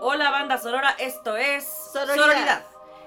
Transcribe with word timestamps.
Hola 0.00 0.30
banda 0.30 0.58
Sorora, 0.58 0.94
esto 1.00 1.36
es 1.36 1.64
Sororidad. 1.92 2.62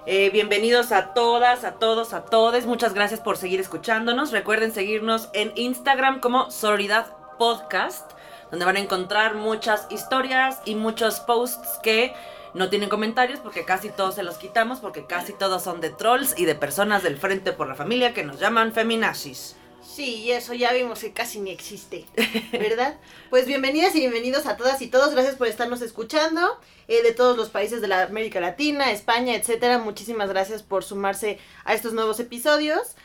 Eh, 0.06 0.30
bienvenidos 0.32 0.92
a 0.92 1.14
todas, 1.14 1.64
a 1.64 1.76
todos, 1.76 2.12
a 2.12 2.26
todes. 2.26 2.66
Muchas 2.66 2.94
gracias 2.94 3.22
por 3.22 3.38
seguir 3.38 3.62
escuchándonos. 3.62 4.34
Recuerden 4.34 4.74
seguirnos 4.74 5.30
en 5.32 5.54
Instagram 5.56 6.20
como 6.20 6.52
Sororidad 6.52 7.16
Podcast, 7.40 8.12
donde 8.52 8.66
van 8.66 8.76
a 8.76 8.82
encontrar 8.82 9.36
muchas 9.36 9.88
historias 9.90 10.60
y 10.66 10.76
muchos 10.76 11.22
posts 11.22 11.80
que 11.82 12.14
no 12.56 12.70
tienen 12.70 12.90
comentarios 12.90 13.40
porque 13.42 13.66
casi 13.66 13.90
todos 13.90 14.16
se 14.16 14.24
los 14.24 14.38
quitamos 14.38 14.80
porque 14.80 15.06
casi 15.06 15.34
todos 15.34 15.62
son 15.62 15.82
de 15.82 15.90
trolls 15.90 16.34
y 16.38 16.46
de 16.46 16.56
personas 16.56 17.04
del 17.04 17.18
Frente 17.18 17.52
por 17.52 17.68
la 17.68 17.76
Familia 17.76 18.14
que 18.14 18.24
nos 18.24 18.40
llaman 18.40 18.74
feminazis. 18.74 19.58
Sí, 19.84 20.16
y 20.24 20.32
eso 20.32 20.54
ya 20.54 20.74
vimos 20.74 21.00
que 21.00 21.14
casi 21.14 21.40
ni 21.40 21.52
existe, 21.52 22.06
¿verdad? 22.52 22.98
Pues 23.30 23.46
bienvenidas 23.46 23.96
y 23.96 24.00
bienvenidos 24.00 24.46
a 24.46 24.58
todas 24.58 24.82
y 24.82 24.88
todos. 24.88 25.12
Gracias 25.12 25.36
por 25.36 25.48
estarnos 25.48 25.82
escuchando 25.82 26.60
eh, 26.88 27.04
de 27.04 27.12
todos 27.12 27.38
los 27.38 27.50
países 27.50 27.82
de 27.82 27.88
la 27.88 28.04
América 28.04 28.40
Latina, 28.40 28.92
España, 28.92 29.36
etcétera. 29.36 29.78
Muchísimas 29.78 30.30
gracias 30.30 30.64
por 30.64 30.84
sumarse 30.84 31.40
a 31.66 31.74
estos 31.74 31.94
nuevos 31.94 32.20
episodios. 32.20 32.96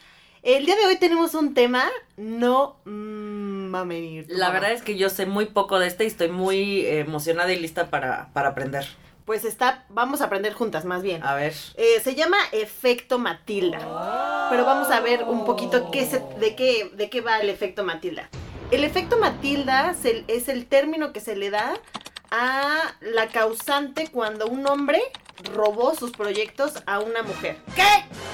El 0.43 0.65
día 0.65 0.77
de 0.77 0.87
hoy 0.87 0.97
tenemos 0.97 1.35
un 1.35 1.53
tema, 1.53 1.91
no 2.17 2.77
mm, 2.87 3.75
va 3.75 3.81
a 3.81 3.85
venir. 3.85 4.27
tu 4.29 4.35
La 4.35 4.47
mamá. 4.47 4.61
verdad 4.61 4.73
es 4.73 4.83
que 4.83 4.97
yo 4.97 5.11
sé 5.11 5.27
muy 5.27 5.47
poco 5.47 5.79
de 5.79 5.87
este 5.87 6.05
y 6.05 6.07
estoy 6.07 6.29
muy 6.29 6.81
eh, 6.87 7.01
emocionada 7.01 7.53
y 7.53 7.59
lista 7.59 7.91
para, 7.91 8.31
para 8.33 8.51
aprender. 8.51 8.87
Pues 9.31 9.45
está, 9.45 9.85
vamos 9.91 10.23
a 10.23 10.25
aprender 10.25 10.55
juntas 10.55 10.85
más 10.85 11.03
bien. 11.05 11.23
A 11.23 11.37
ver. 11.37 11.55
Eh, 11.77 12.01
se 12.03 12.17
llama 12.17 12.37
efecto 12.51 13.21
Matilda. 13.21 13.79
Pero 14.51 14.65
vamos 14.65 14.91
a 14.91 14.99
ver 14.99 15.23
un 15.23 15.45
poquito 15.45 15.93
qué 15.93 16.05
se- 16.05 16.19
de, 16.41 16.57
qué, 16.57 16.91
de 16.95 17.09
qué 17.09 17.21
va 17.21 17.39
el 17.39 17.49
efecto 17.49 17.85
Matilda. 17.85 18.29
El 18.73 18.83
efecto 18.83 19.19
Matilda 19.19 19.95
es 20.27 20.49
el 20.49 20.67
término 20.67 21.13
que 21.13 21.21
se 21.21 21.37
le 21.37 21.51
da 21.51 21.75
a 22.31 22.95
la 23.01 23.29
causante 23.29 24.09
cuando 24.09 24.47
un 24.47 24.67
hombre 24.67 25.01
robó 25.55 25.95
sus 25.95 26.11
proyectos 26.13 26.75
a 26.87 27.01
una 27.01 27.23
mujer. 27.23 27.57
¿Qué? 27.75 27.83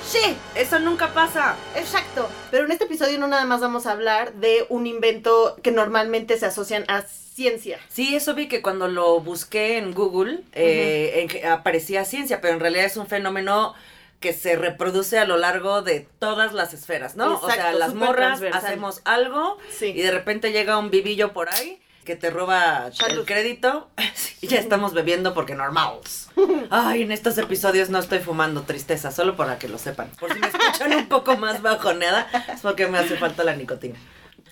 Sí, 0.06 0.36
eso 0.54 0.78
nunca 0.78 1.12
pasa. 1.12 1.56
Exacto. 1.76 2.28
Pero 2.50 2.64
en 2.64 2.72
este 2.72 2.84
episodio 2.84 3.18
no 3.18 3.28
nada 3.28 3.44
más 3.44 3.60
vamos 3.60 3.86
a 3.86 3.92
hablar 3.92 4.34
de 4.34 4.66
un 4.68 4.86
invento 4.86 5.56
que 5.62 5.70
normalmente 5.70 6.38
se 6.38 6.46
asocian 6.46 6.84
a 6.88 7.02
ciencia. 7.02 7.78
Sí, 7.88 8.16
eso 8.16 8.34
vi 8.34 8.48
que 8.48 8.62
cuando 8.62 8.88
lo 8.88 9.20
busqué 9.20 9.78
en 9.78 9.92
Google 9.92 10.40
eh, 10.52 11.28
en 11.30 11.46
aparecía 11.50 12.04
ciencia, 12.04 12.40
pero 12.40 12.54
en 12.54 12.60
realidad 12.60 12.86
es 12.86 12.96
un 12.96 13.06
fenómeno 13.06 13.74
que 14.20 14.32
se 14.32 14.56
reproduce 14.56 15.18
a 15.18 15.26
lo 15.26 15.36
largo 15.36 15.82
de 15.82 16.08
todas 16.18 16.54
las 16.54 16.72
esferas, 16.72 17.16
¿no? 17.16 17.38
o 17.38 17.50
sea, 17.50 17.72
las 17.74 17.92
morras 17.92 18.40
hacemos 18.52 19.02
algo 19.04 19.58
Sí. 19.70 19.86
y 19.94 20.00
de 20.00 20.10
repente 20.10 20.52
llega 20.52 20.78
un 20.78 20.90
vivillo 20.90 21.34
por 21.34 21.52
ahí 21.52 21.78
que 22.06 22.16
te 22.16 22.30
roba 22.30 22.90
Salud. 22.92 23.18
el 23.20 23.26
crédito 23.26 23.90
y 24.40 24.46
ya 24.46 24.58
estamos 24.58 24.94
bebiendo 24.94 25.34
porque 25.34 25.54
normals. 25.54 26.28
Ay, 26.70 27.02
en 27.02 27.12
estos 27.12 27.36
episodios 27.36 27.90
no 27.90 27.98
estoy 27.98 28.20
fumando 28.20 28.62
tristeza, 28.62 29.10
solo 29.10 29.36
para 29.36 29.58
que 29.58 29.68
lo 29.68 29.76
sepan. 29.76 30.08
Por 30.18 30.32
si 30.32 30.38
me 30.38 30.46
escuchan 30.46 30.94
un 30.94 31.08
poco 31.08 31.36
más 31.36 31.60
bajoneada, 31.60 32.26
es 32.50 32.62
porque 32.62 32.86
me 32.86 32.96
hace 32.98 33.18
falta 33.18 33.44
la 33.44 33.54
nicotina. 33.54 33.98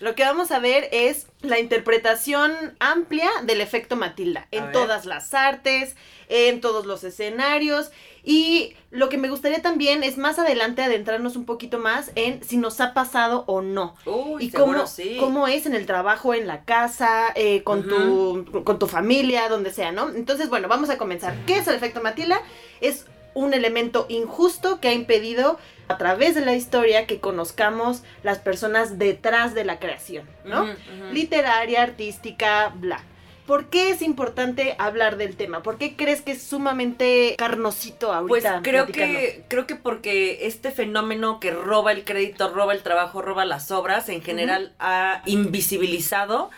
Lo 0.00 0.14
que 0.14 0.25
vamos 0.25 0.50
a 0.50 0.59
ver 0.59 0.89
es 0.92 1.28
la 1.41 1.59
interpretación 1.61 2.53
amplia 2.81 3.31
del 3.45 3.61
efecto 3.61 3.97
Matilda 3.97 4.48
en 4.50 4.73
todas 4.73 5.06
las 5.06 5.34
artes, 5.34 5.95
en 6.28 6.61
todos 6.61 6.84
los 6.84 7.05
escenarios. 7.05 7.91
Y 8.25 8.75
lo 8.91 9.09
que 9.09 9.19
me 9.19 9.28
gustaría 9.28 9.62
también 9.62 10.03
es 10.03 10.16
más 10.16 10.38
adelante 10.38 10.83
adentrarnos 10.83 11.37
un 11.37 11.44
poquito 11.44 11.78
más 11.78 12.10
en 12.16 12.43
si 12.43 12.56
nos 12.56 12.81
ha 12.81 12.93
pasado 12.94 13.44
o 13.47 13.62
no. 13.62 13.94
Uy, 14.06 14.47
y 14.47 14.50
cómo, 14.50 14.87
sí. 14.87 15.19
cómo 15.21 15.47
es 15.47 15.66
en 15.66 15.75
el 15.75 15.87
trabajo, 15.87 16.34
en 16.34 16.47
la 16.47 16.65
casa, 16.65 17.28
eh, 17.34 17.62
con, 17.62 17.87
tu, 17.87 18.65
con 18.65 18.78
tu 18.78 18.87
familia, 18.87 19.49
donde 19.49 19.72
sea, 19.72 19.93
¿no? 19.93 20.09
Entonces, 20.09 20.49
bueno, 20.49 20.69
vamos 20.69 20.91
a 20.91 20.99
comenzar. 20.99 21.37
¿Qué 21.47 21.59
es 21.59 21.69
el 21.69 21.77
efecto 21.77 22.00
Matilda? 22.00 22.41
Es 22.81 23.06
un 23.34 23.53
elemento 23.55 24.06
injusto 24.09 24.81
que 24.81 24.89
ha 24.89 24.93
impedido 24.93 25.59
a 25.89 25.99
través 25.99 26.34
de 26.34 26.41
la 26.41 26.55
historia 26.55 27.06
que 27.06 27.21
conozcamos 27.21 28.03
las 28.22 28.39
personas 28.39 28.99
detrás 28.99 29.55
de 29.55 29.65
la 29.65 29.78
creación, 29.78 30.27
¿no? 30.45 30.67
Literaria, 31.12 31.83
artística, 31.83 32.72
bla. 32.75 33.03
¿Por 33.47 33.67
qué 33.67 33.91
es 33.91 34.00
importante 34.00 34.75
hablar 34.78 35.19
del 35.19 35.37
tema? 35.37 35.62
¿Por 35.62 35.77
qué 35.77 35.97
crees 35.97 36.22
que 36.22 36.33
es 36.33 36.43
sumamente 36.43 37.34
carnosito 37.37 38.06
Pues 38.27 38.47
ahorita? 38.47 38.62
creo 38.62 38.87
platicando? 38.87 39.19
que, 39.19 39.45
creo 39.49 39.66
que 39.66 39.75
porque 39.77 40.47
este 40.47 40.71
fenómeno 40.71 41.41
que 41.41 41.51
roba 41.51 41.93
el 41.93 42.05
crédito, 42.05 42.49
roba 42.49 42.72
el 42.72 42.83
trabajo, 42.83 43.21
roba 43.21 43.45
las 43.45 43.71
obras, 43.71 44.09
en 44.09 44.22
general 44.22 44.72
ha 44.78 45.21
invisibilizado 45.27 46.51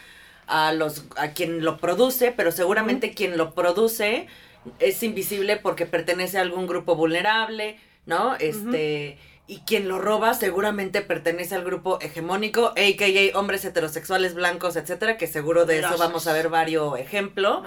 a 0.47 0.73
los, 0.73 1.07
a 1.17 1.33
quien 1.33 1.65
lo 1.65 1.79
produce, 1.79 2.31
pero 2.31 2.53
seguramente 2.53 3.13
quien 3.15 3.37
lo 3.37 3.53
produce 3.55 4.29
es 4.79 5.03
invisible 5.03 5.57
porque 5.57 5.87
pertenece 5.87 6.39
a 6.39 6.43
algún 6.43 6.67
grupo 6.67 6.97
vulnerable, 6.97 7.79
¿no? 8.07 8.37
Este. 8.37 9.19
Y 9.49 9.59
quien 9.61 9.87
lo 9.87 10.01
roba 10.01 10.35
seguramente 10.35 11.03
pertenece 11.03 11.55
al 11.55 11.63
grupo 11.63 12.01
hegemónico, 12.01 12.71
a.k.a. 12.71 13.39
hombres 13.39 13.65
heterosexuales 13.65 14.35
blancos, 14.35 14.75
etcétera, 14.75 15.17
que 15.17 15.29
seguro 15.29 15.67
de 15.67 15.79
eso 15.79 15.97
vamos 15.99 16.27
a 16.27 16.33
ver 16.33 16.49
varios 16.49 16.99
ejemplos. 16.99 17.63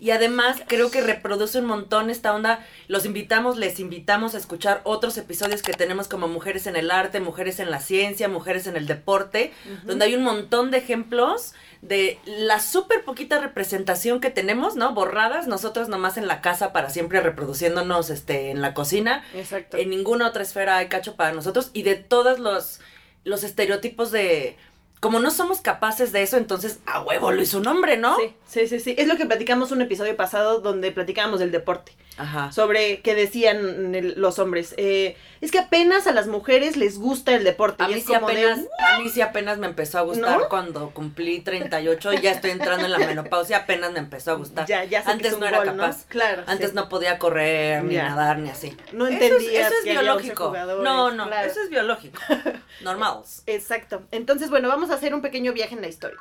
Y 0.00 0.10
además 0.12 0.62
creo 0.68 0.90
que 0.90 1.02
reproduce 1.02 1.58
un 1.58 1.66
montón 1.66 2.08
esta 2.08 2.34
onda. 2.34 2.64
Los 2.86 3.04
invitamos, 3.04 3.58
les 3.58 3.78
invitamos 3.78 4.34
a 4.34 4.38
escuchar 4.38 4.80
otros 4.84 5.18
episodios 5.18 5.60
que 5.60 5.74
tenemos 5.74 6.08
como 6.08 6.28
Mujeres 6.28 6.66
en 6.66 6.76
el 6.76 6.90
Arte, 6.90 7.20
Mujeres 7.20 7.60
en 7.60 7.70
la 7.70 7.80
Ciencia, 7.80 8.26
Mujeres 8.28 8.66
en 8.66 8.78
el 8.78 8.86
Deporte, 8.86 9.52
donde 9.84 10.06
hay 10.06 10.14
un 10.14 10.22
montón 10.22 10.70
de 10.70 10.78
ejemplos 10.78 11.52
de 11.82 12.18
la 12.26 12.60
súper 12.60 13.04
poquita 13.04 13.38
representación 13.38 14.20
que 14.20 14.30
tenemos, 14.30 14.76
¿no? 14.76 14.94
Borradas, 14.94 15.46
nosotros 15.46 15.88
nomás 15.88 16.16
en 16.16 16.26
la 16.26 16.40
casa 16.40 16.72
para 16.72 16.90
siempre 16.90 17.20
reproduciéndonos 17.20 18.10
este, 18.10 18.50
en 18.50 18.60
la 18.60 18.74
cocina. 18.74 19.24
Exacto. 19.34 19.76
En 19.76 19.90
ninguna 19.90 20.26
otra 20.26 20.42
esfera 20.42 20.76
hay 20.76 20.88
cacho 20.88 21.14
para 21.16 21.32
nosotros 21.32 21.70
y 21.72 21.82
de 21.82 21.94
todos 21.96 22.38
los, 22.38 22.80
los 23.24 23.44
estereotipos 23.44 24.10
de... 24.10 24.56
Como 25.00 25.20
no 25.20 25.30
somos 25.30 25.60
capaces 25.60 26.10
de 26.10 26.22
eso, 26.22 26.36
entonces 26.36 26.80
a 26.84 27.00
huevo 27.02 27.30
lo 27.30 27.40
hizo 27.40 27.58
un 27.58 27.68
hombre, 27.68 27.96
¿no? 27.96 28.16
Sí, 28.16 28.34
sí, 28.48 28.66
sí, 28.66 28.80
sí. 28.80 28.94
Es 28.98 29.06
lo 29.06 29.16
que 29.16 29.26
platicamos 29.26 29.70
un 29.70 29.80
episodio 29.80 30.16
pasado 30.16 30.58
donde 30.58 30.90
platicábamos 30.90 31.38
del 31.38 31.52
deporte. 31.52 31.92
Ajá. 32.18 32.50
Sobre 32.52 33.00
qué 33.00 33.14
decían 33.14 33.94
el- 33.94 34.14
los 34.20 34.38
hombres. 34.38 34.74
Eh, 34.76 35.16
es 35.40 35.50
que 35.52 35.58
apenas 35.60 36.06
a 36.08 36.12
las 36.12 36.26
mujeres 36.26 36.76
les 36.76 36.98
gusta 36.98 37.34
el 37.34 37.44
deporte. 37.44 37.84
A 37.84 37.86
y 37.88 37.94
mí, 37.94 37.98
es 38.00 38.06
sí 38.06 38.12
como 38.12 38.26
de, 38.28 38.32
apenas, 38.44 38.60
a 38.78 38.98
mí 38.98 39.08
sí 39.08 39.20
apenas 39.20 39.58
me 39.58 39.66
empezó 39.68 39.98
a 39.98 40.02
gustar 40.02 40.38
¿No? 40.40 40.48
cuando 40.48 40.90
cumplí 40.90 41.40
38 41.40 42.12
y 42.14 42.20
ya 42.20 42.32
estoy 42.32 42.50
entrando 42.50 42.84
en 42.86 42.90
la 42.92 42.98
menopausia, 42.98 43.58
apenas 43.58 43.92
me 43.92 44.00
empezó 44.00 44.32
a 44.32 44.34
gustar. 44.34 44.66
Ya, 44.66 44.84
ya 44.84 45.00
sé 45.00 45.06
que 45.06 45.12
Antes 45.12 45.26
es 45.28 45.34
un 45.34 45.40
no 45.40 45.46
era 45.46 45.62
capaz. 45.62 46.06
Claro. 46.08 46.42
Antes 46.46 46.70
sí. 46.70 46.74
no 46.76 46.88
podía 46.88 47.18
correr, 47.18 47.84
ni 47.84 47.94
Ya. 47.94 48.08
nadar, 48.10 48.38
ni 48.38 48.50
así. 48.50 48.76
No 48.92 49.06
Eso 49.06 49.16
es- 49.36 49.42
Eso 49.44 49.74
es, 49.78 49.84
que 49.84 49.96
había 49.96 50.12
11 50.14 50.34
biológico. 50.34 50.54
No, 50.82 51.10
no, 51.12 51.26
claro. 51.28 51.48
eso 51.48 51.60
es 51.62 51.70
biológico. 51.70 52.20
Normals. 52.82 53.42
Exacto. 53.46 54.02
Entonces, 54.10 54.50
bueno, 54.50 54.68
vamos 54.68 54.90
a 54.90 54.94
hacer 54.94 55.14
un 55.14 55.22
pequeño 55.22 55.52
viaje 55.52 55.74
en 55.74 55.80
la 55.82 55.88
historia. 55.88 56.18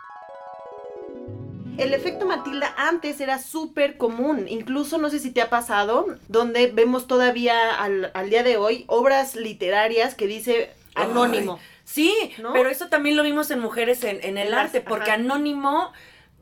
El 1.78 1.94
efecto 1.94 2.26
Matilda 2.26 2.74
antes 2.78 3.22
era 3.22 3.40
súper 3.40 3.98
común, 3.98 4.48
incluso 4.48 4.98
no 4.98 5.10
sé 5.10 5.20
si 5.20 5.32
te 5.32 5.42
ha 5.42 5.50
pasado, 5.50 6.08
donde 6.28 6.68
vemos 6.68 7.08
todavía 7.08 7.76
al, 7.76 8.12
al 8.14 8.30
día 8.30 8.44
de 8.44 8.58
hoy 8.58 8.86
obras 8.88 9.36
literarias 9.36 10.16
que 10.16 10.28
dice 10.28 10.72
anónimo. 10.96 11.60
Sí, 11.84 12.14
¿No? 12.40 12.52
pero 12.52 12.70
eso 12.70 12.88
también 12.90 13.16
lo 13.16 13.24
vimos 13.24 13.50
en 13.52 13.60
Mujeres 13.60 14.04
en, 14.04 14.20
en 14.22 14.38
el 14.38 14.54
Arte, 14.54 14.82
porque 14.82 15.12
ajá. 15.12 15.22
Anónimo 15.22 15.94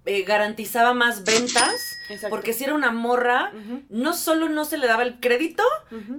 eh, 0.05 0.23
garantizaba 0.23 0.93
más 0.93 1.23
ventas, 1.23 1.97
Exacto. 2.09 2.29
porque 2.29 2.53
si 2.53 2.63
era 2.63 2.73
una 2.75 2.91
morra, 2.91 3.51
no 3.89 4.13
solo 4.13 4.49
no 4.49 4.63
se 4.65 4.77
le 4.77 4.87
daba 4.87 5.03
el 5.03 5.19
crédito, 5.19 5.63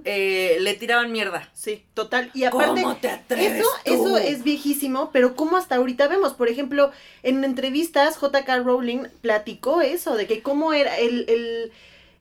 eh, 0.03 0.57
le 0.59 0.73
tiraban 0.73 1.11
mierda. 1.11 1.49
Sí, 1.53 1.85
total. 1.93 2.29
Y 2.33 2.43
aparte, 2.43 2.81
¿Cómo 2.81 2.97
te 2.97 3.09
atreves 3.09 3.61
eso, 3.61 3.69
tú? 3.85 3.93
eso 3.93 4.17
es 4.17 4.43
viejísimo, 4.43 5.11
pero 5.11 5.35
como 5.35 5.57
hasta 5.57 5.75
ahorita 5.75 6.07
vemos, 6.07 6.33
por 6.33 6.49
ejemplo, 6.49 6.91
en 7.23 7.43
entrevistas 7.43 8.17
J.K. 8.17 8.57
Rowling 8.59 9.05
platicó 9.21 9.81
eso, 9.81 10.15
de 10.15 10.27
que 10.27 10.41
cómo 10.41 10.73
era 10.73 10.97
el, 10.97 11.25
el, 11.29 11.71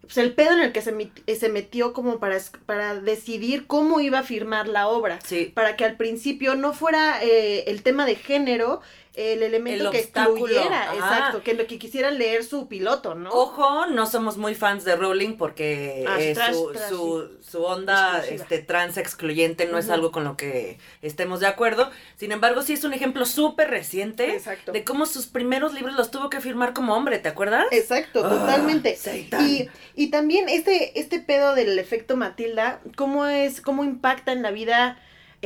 pues, 0.02 0.16
el 0.18 0.32
pedo 0.34 0.52
en 0.52 0.60
el 0.60 0.72
que 0.72 0.82
se, 0.82 0.94
mit- 0.94 1.34
se 1.36 1.48
metió 1.48 1.92
como 1.92 2.18
para, 2.20 2.38
para 2.66 2.94
decidir 3.00 3.66
cómo 3.66 4.00
iba 4.00 4.20
a 4.20 4.22
firmar 4.22 4.68
la 4.68 4.86
obra. 4.88 5.18
Sí. 5.24 5.50
Para 5.54 5.76
que 5.76 5.84
al 5.84 5.96
principio 5.96 6.54
no 6.54 6.72
fuera 6.72 7.22
eh, 7.24 7.64
el 7.66 7.82
tema 7.82 8.06
de 8.06 8.14
género 8.14 8.80
el 9.16 9.42
elemento 9.42 9.84
El 9.86 9.90
que 9.90 9.98
obstáculo, 10.00 10.46
excluyera, 10.46 10.82
ajá. 10.90 10.94
exacto, 10.94 11.42
que, 11.42 11.54
lo 11.54 11.66
que 11.66 11.78
quisieran 11.78 12.18
leer 12.18 12.44
su 12.44 12.68
piloto, 12.68 13.14
¿no? 13.14 13.30
Ojo, 13.30 13.86
no 13.86 14.06
somos 14.06 14.36
muy 14.36 14.54
fans 14.54 14.84
de 14.84 14.94
Rowling 14.94 15.36
porque 15.38 16.04
Ah, 16.06 16.20
eh, 16.20 16.34
trash, 16.34 16.52
su, 16.54 16.72
trash, 16.72 16.88
su, 16.90 17.28
su 17.40 17.64
onda 17.64 18.18
Exclusiva. 18.18 18.42
este, 18.44 18.58
trans 18.58 18.96
excluyente 18.98 19.64
no 19.66 19.78
es 19.78 19.88
algo 19.88 20.12
con 20.12 20.24
lo 20.24 20.36
que 20.36 20.78
estemos 21.00 21.40
de 21.40 21.46
acuerdo. 21.46 21.90
Sin 22.16 22.30
embargo, 22.30 22.60
sí 22.62 22.74
es 22.74 22.84
un 22.84 22.92
ejemplo 22.92 23.24
súper 23.24 23.70
reciente 23.70 24.34
Exacto. 24.34 24.72
de 24.72 24.84
cómo 24.84 25.06
sus 25.06 25.26
primeros 25.26 25.72
libros 25.72 25.94
los 25.96 26.10
tuvo 26.10 26.28
que 26.28 26.40
firmar 26.40 26.74
como 26.74 26.94
hombre, 26.94 27.18
¿te 27.18 27.28
acuerdas? 27.30 27.64
Exacto, 27.72 28.22
Ah, 28.24 28.28
totalmente. 28.28 28.98
Y, 29.40 29.68
y 29.94 30.10
también 30.10 30.48
este, 30.48 31.00
este 31.00 31.20
pedo 31.20 31.54
del 31.54 31.78
efecto 31.78 32.16
Matilda, 32.16 32.80
cómo 32.96 33.26
es, 33.26 33.60
cómo 33.62 33.82
impacta 33.84 34.32
en 34.32 34.42
la 34.42 34.50
vida 34.50 34.98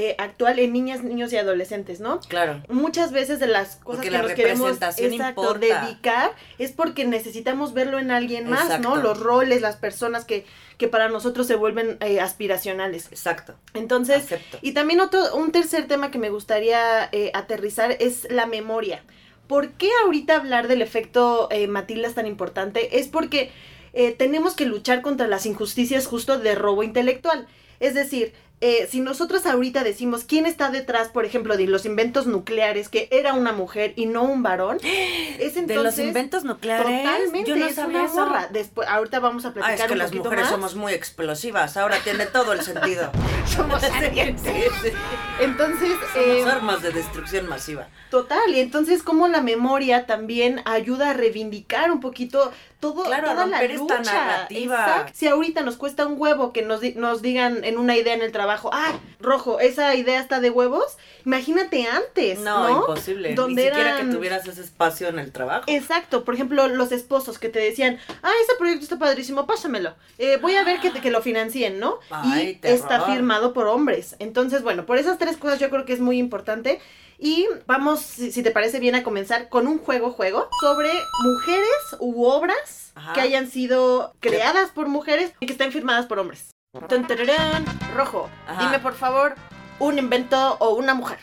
eh, 0.03 0.15
actual 0.17 0.59
en 0.59 0.73
niñas, 0.73 1.05
niños 1.05 1.31
y 1.35 1.37
adolescentes, 1.37 2.01
¿no? 2.01 2.21
Claro. 2.21 2.63
Muchas 2.71 3.13
veces 3.13 3.39
de 3.39 3.47
las 3.47 3.77
cosas 3.77 3.83
Porque 3.85 4.09
que 4.09 4.11
la 4.13 4.23
nos 4.23 4.33
queremos 4.33 4.71
exacto, 4.71 5.05
importa. 5.43 5.59
dedicar 5.59 6.31
es 6.57 6.73
porque 6.73 7.05
necesitamos 7.05 7.75
verlo 7.75 7.99
en 7.99 8.11
alguien 8.11 8.49
más, 8.49 8.81
¿no? 8.81 8.97
Los 8.97 9.21
roles, 9.21 9.61
las 9.61 9.77
personas 9.77 10.25
que, 10.25 10.47
que 10.79 10.89
para 10.89 11.11
nosotros 11.11 11.47
se 11.47 11.55
vuelven 11.55 11.99
eh, 12.01 12.19
aspiracionales. 12.19 13.09
Exacto. 13.09 13.57
Entonces, 13.75 14.25
Acepto. 14.25 14.59
y 14.63 14.73
también 14.73 15.01
otro, 15.01 15.37
un 15.37 15.53
tercer 15.53 15.87
tema 15.87 16.11
que 16.11 16.17
me 16.19 16.31
gustaría 16.31 17.11
eh, 17.13 17.31
aterrizar 17.35 17.95
es 18.01 18.27
la 18.31 18.47
memoria. 18.47 19.05
¿Por 19.49 19.73
qué 19.73 19.91
ahorita 20.05 20.35
hablar 20.35 20.67
del 20.67 20.81
efecto 20.81 21.51
Matilda 21.69 22.09
es 22.09 22.15
tan 22.15 22.27
importante? 22.27 23.01
Es 23.01 23.09
porque 23.09 23.51
tenemos 24.17 24.55
que 24.55 24.65
luchar 24.65 25.03
contra 25.03 25.27
las 25.27 25.45
injusticias 25.45 26.07
justo 26.07 26.39
de 26.39 26.55
robo 26.55 26.85
intelectual. 26.85 27.47
Es 27.81 27.95
decir, 27.95 28.33
eh, 28.61 28.87
si 28.91 29.01
nosotros 29.01 29.47
ahorita 29.47 29.83
decimos 29.85 30.25
quién 30.25 30.45
está 30.47 30.71
detrás, 30.71 31.09
por 31.09 31.25
ejemplo, 31.25 31.57
de 31.57 31.67
los 31.67 31.87
inventos 31.87 32.27
nucleares, 32.27 32.89
que 32.89 33.09
era 33.11 33.33
una 33.35 33.53
mujer 33.53 33.95
y 33.97 34.07
no 34.07 34.23
un 34.25 34.43
varón, 34.43 34.79
es 34.83 35.57
entonces... 35.57 35.67
de 35.69 35.77
los 35.77 35.99
inventos 35.99 36.45
nucleares. 36.45 36.85
Totalmente, 37.05 37.49
yo 37.51 37.57
no 37.57 37.67
es 37.67 37.75
sabía 37.75 37.99
una 38.01 38.07
eso. 38.07 38.15
morra. 38.17 38.49
Después, 38.53 38.87
ahorita 38.89 39.19
vamos 39.21 39.45
a 39.45 39.49
Ah, 39.49 39.53
platicar 39.53 39.75
es 39.81 39.87
que 39.87 39.93
un 39.93 39.99
las 39.99 40.13
mujeres 40.13 40.41
más. 40.43 40.51
somos 40.51 40.75
muy 40.75 40.93
explosivas. 40.93 41.77
Ahora 41.77 41.97
tiene 42.05 42.27
todo 42.27 42.53
el 42.53 42.63
sentido. 42.63 43.11
Somos. 43.47 43.83
Entonces, 45.41 45.89
Somos 46.13 46.17
eh, 46.17 46.45
armas 46.51 46.83
de 46.83 46.93
destrucción 46.93 47.49
masiva. 47.49 47.89
Total, 48.11 48.41
y 48.49 48.61
entonces 48.61 49.03
como 49.03 49.29
la 49.29 49.41
memoria 49.41 50.07
también 50.07 50.63
ayuda 50.65 51.11
a 51.11 51.13
reivindicar 51.15 51.91
un 51.93 52.01
poquito 52.01 52.53
todo, 52.81 53.05
Claro, 53.05 53.29
toda 53.31 53.47
la 53.47 53.59
romper 53.61 53.71
esta 53.73 53.99
lucha. 53.99 54.13
narrativa. 54.13 54.81
Exacto. 54.81 55.13
Si 55.15 55.29
ahorita 55.29 55.63
nos 55.63 55.77
cuesta 55.77 56.07
un 56.07 56.15
huevo 56.21 56.53
que 56.53 56.63
nos, 56.63 56.81
di- 56.81 56.95
nos 56.95 57.23
digan 57.23 57.63
en 57.65 57.79
una 57.79 57.97
idea 57.97 58.15
en 58.15 58.23
el 58.23 58.33
trabajo, 58.33 58.50
ah, 58.73 58.99
rojo, 59.21 59.61
esa 59.61 59.95
idea 59.95 60.21
está 60.21 60.41
de 60.41 60.51
huevos, 60.51 60.97
imagínate 61.25 61.87
antes, 61.87 62.39
¿no? 62.41 62.69
No, 62.69 62.81
imposible. 62.81 63.35
Donde 63.35 63.63
Ni 63.63 63.69
siquiera 63.69 63.95
eran- 63.97 64.09
que 64.11 64.15
tuvieras 64.17 64.47
ese 64.47 64.61
espacio 64.63 65.09
en 65.09 65.19
el 65.19 65.33
trabajo. 65.33 65.65
Exacto, 65.67 66.25
por 66.25 66.35
ejemplo, 66.35 66.67
los 66.69 66.93
esposos 66.93 67.39
que 67.39 67.49
te 67.49 67.59
decían, 67.59 67.99
ah, 68.23 68.33
ese 68.45 68.55
proyecto 68.59 68.85
está 68.85 68.99
padrísimo, 68.99 69.47
pásamelo. 69.47 69.95
Eh, 70.19 70.39
voy 70.41 70.57
a 70.57 70.65
ver 70.65 70.81
que, 70.81 70.93
que 70.93 71.11
lo 71.11 71.23
financien, 71.23 71.79
¿no? 71.79 71.99
Ay, 72.11 72.49
y 72.49 72.55
terror. 72.57 72.79
está 72.79 73.01
firmado 73.07 73.53
por 73.53 73.67
hombres. 73.69 74.17
Entonces, 74.19 74.63
bueno, 74.63 74.87
por 74.87 74.99
esas 74.99 75.19
tres 75.19 75.37
cosas 75.37 75.59
yo 75.59 75.71
creo 75.71 75.85
que 75.85 75.93
es 75.93 76.01
muy 76.01 76.19
importante. 76.19 76.81
Y 77.23 77.47
vamos, 77.67 78.01
si, 78.01 78.33
si 78.33 78.43
te 78.43 78.51
parece 78.51 78.81
bien, 78.81 78.95
a 78.95 79.03
comenzar 79.03 79.51
con 79.51 79.67
un 79.67 79.79
juego, 79.79 80.11
juego, 80.11 80.49
sobre 80.63 80.91
mujeres 81.23 81.69
u 81.99 82.25
obras 82.25 82.93
Ajá. 82.95 83.13
que 83.13 83.21
hayan 83.21 83.51
sido 83.51 84.15
creadas 84.21 84.71
por 84.71 84.89
mujeres 84.89 85.33
y 85.39 85.45
que 85.45 85.53
estén 85.53 85.71
firmadas 85.71 86.07
por 86.07 86.19
hombres. 86.19 86.50
Rojo, 87.95 88.31
Ajá. 88.47 88.63
dime 88.63 88.79
por 88.79 88.95
favor 88.95 89.35
un 89.79 89.99
invento 89.99 90.57
o 90.61 90.71
una 90.75 90.95
mujer. 90.95 91.19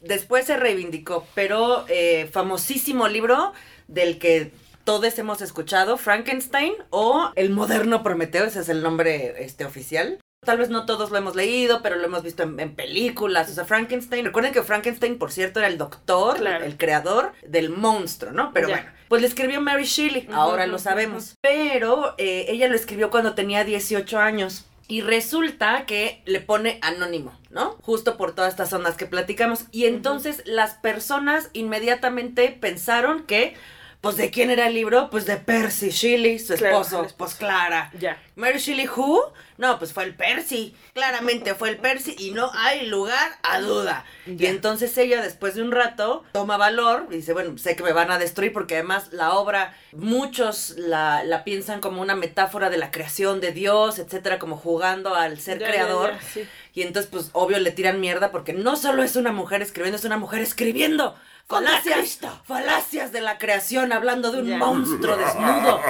Después 0.00 0.46
se 0.46 0.56
reivindicó, 0.56 1.26
pero 1.34 1.84
eh, 1.88 2.28
famosísimo 2.32 3.06
libro 3.08 3.52
del 3.88 4.18
que 4.18 4.52
todos 4.84 5.18
hemos 5.18 5.42
escuchado, 5.42 5.98
Frankenstein 5.98 6.72
o 6.90 7.30
El 7.36 7.50
moderno 7.50 8.02
Prometeo, 8.02 8.44
ese 8.44 8.60
es 8.60 8.68
el 8.70 8.82
nombre 8.82 9.44
este, 9.44 9.64
oficial. 9.64 10.18
Tal 10.46 10.56
vez 10.56 10.70
no 10.70 10.86
todos 10.86 11.10
lo 11.10 11.18
hemos 11.18 11.36
leído, 11.36 11.82
pero 11.82 11.96
lo 11.96 12.04
hemos 12.06 12.22
visto 12.22 12.42
en, 12.42 12.58
en 12.60 12.74
películas. 12.74 13.50
O 13.50 13.52
sea, 13.54 13.66
Frankenstein. 13.66 14.24
Recuerden 14.24 14.54
que 14.54 14.62
Frankenstein, 14.62 15.18
por 15.18 15.32
cierto, 15.32 15.58
era 15.58 15.68
el 15.68 15.76
doctor, 15.76 16.38
Claro. 16.38 16.64
el 16.64 16.78
creador 16.78 17.32
del 17.46 17.68
monstruo, 17.68 18.32
¿no? 18.32 18.50
Pero 18.54 18.68
Ya. 18.68 18.76
bueno, 18.76 18.90
pues 19.08 19.20
le 19.20 19.28
escribió 19.28 19.60
Mary 19.60 19.84
Shelley, 19.84 20.26
ahora 20.32 20.66
lo 20.66 20.78
sabemos. 20.78 21.34
Pero 21.42 22.14
eh, 22.16 22.46
ella 22.48 22.68
lo 22.68 22.74
escribió 22.74 23.10
cuando 23.10 23.34
tenía 23.34 23.64
18 23.64 24.18
años. 24.18 24.64
Y 24.90 25.02
resulta 25.02 25.86
que 25.86 26.20
le 26.26 26.40
pone 26.40 26.80
anónimo, 26.82 27.32
¿no? 27.48 27.76
Justo 27.80 28.16
por 28.16 28.34
todas 28.34 28.50
estas 28.50 28.72
ondas 28.72 28.96
que 28.96 29.06
platicamos. 29.06 29.66
Y 29.70 29.84
entonces 29.84 30.42
las 30.46 30.74
personas 30.74 31.48
inmediatamente 31.52 32.48
pensaron 32.60 33.22
que, 33.22 33.54
pues, 34.00 34.16
¿de 34.16 34.30
quién 34.30 34.50
era 34.50 34.66
el 34.66 34.74
libro? 34.74 35.10
Pues 35.10 35.26
de 35.26 35.36
Percy 35.36 35.90
Shelley, 35.90 36.38
su 36.38 36.54
esposo. 36.54 37.06
Pues 37.16 37.34
Clara. 37.34 37.90
Ya. 37.98 38.20
Mary 38.34 38.58
Shelley, 38.58 38.88
¿who? 38.88 39.32
No, 39.58 39.78
pues 39.78 39.92
fue 39.92 40.04
el 40.04 40.14
Percy. 40.14 40.74
Claramente 40.94 41.54
fue 41.54 41.68
el 41.68 41.76
Percy 41.76 42.16
y 42.18 42.30
no 42.30 42.50
hay 42.54 42.86
lugar 42.86 43.32
a 43.42 43.60
duda. 43.60 44.06
Y 44.26 44.46
entonces 44.46 44.96
ella, 44.96 45.20
después 45.20 45.54
de 45.54 45.62
un 45.62 45.70
rato, 45.70 46.24
toma 46.32 46.56
valor 46.56 47.08
y 47.10 47.16
dice, 47.16 47.34
bueno, 47.34 47.58
sé 47.58 47.76
que 47.76 47.82
me 47.82 47.92
van 47.92 48.10
a 48.10 48.18
destruir 48.18 48.54
porque 48.54 48.76
además 48.76 49.12
la 49.12 49.34
obra, 49.34 49.76
muchos 49.92 50.70
la, 50.78 51.22
la 51.24 51.44
piensan 51.44 51.80
como 51.80 52.00
una 52.00 52.14
metáfora 52.14 52.70
de 52.70 52.78
la 52.78 52.90
creación 52.90 53.42
de 53.42 53.52
Dios, 53.52 53.98
etcétera, 53.98 54.38
como 54.38 54.56
jugando 54.56 55.14
al 55.14 55.38
ser 55.38 55.58
ya, 55.58 55.68
creador. 55.68 56.12
ya, 56.12 56.20
sí. 56.22 56.48
Y 56.72 56.82
entonces, 56.82 57.10
pues, 57.10 57.28
obvio, 57.34 57.58
le 57.58 57.70
tiran 57.72 58.00
mierda 58.00 58.30
porque 58.30 58.54
no 58.54 58.76
solo 58.76 59.02
es 59.02 59.16
una 59.16 59.32
mujer 59.32 59.60
escribiendo, 59.60 59.98
es 59.98 60.04
una 60.04 60.16
mujer 60.16 60.40
escribiendo. 60.40 61.16
Falacias, 61.50 62.20
falacias 62.44 63.12
de 63.12 63.20
la 63.20 63.36
creación, 63.38 63.92
hablando 63.92 64.30
de 64.30 64.40
un 64.40 64.46
Ya. 64.48 64.58
monstruo 64.58 65.16
desnudo. 65.16 65.80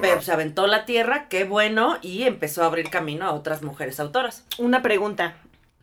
Pero 0.00 0.22
se 0.22 0.32
aventó 0.32 0.66
la 0.68 0.84
tierra, 0.84 1.26
qué 1.28 1.44
bueno, 1.44 1.98
y 2.02 2.22
empezó 2.22 2.62
a 2.62 2.66
abrir 2.66 2.88
camino 2.88 3.26
a 3.26 3.32
otras 3.32 3.62
mujeres 3.62 3.98
autoras. 4.00 4.44
Una 4.58 4.80
pregunta. 4.80 5.34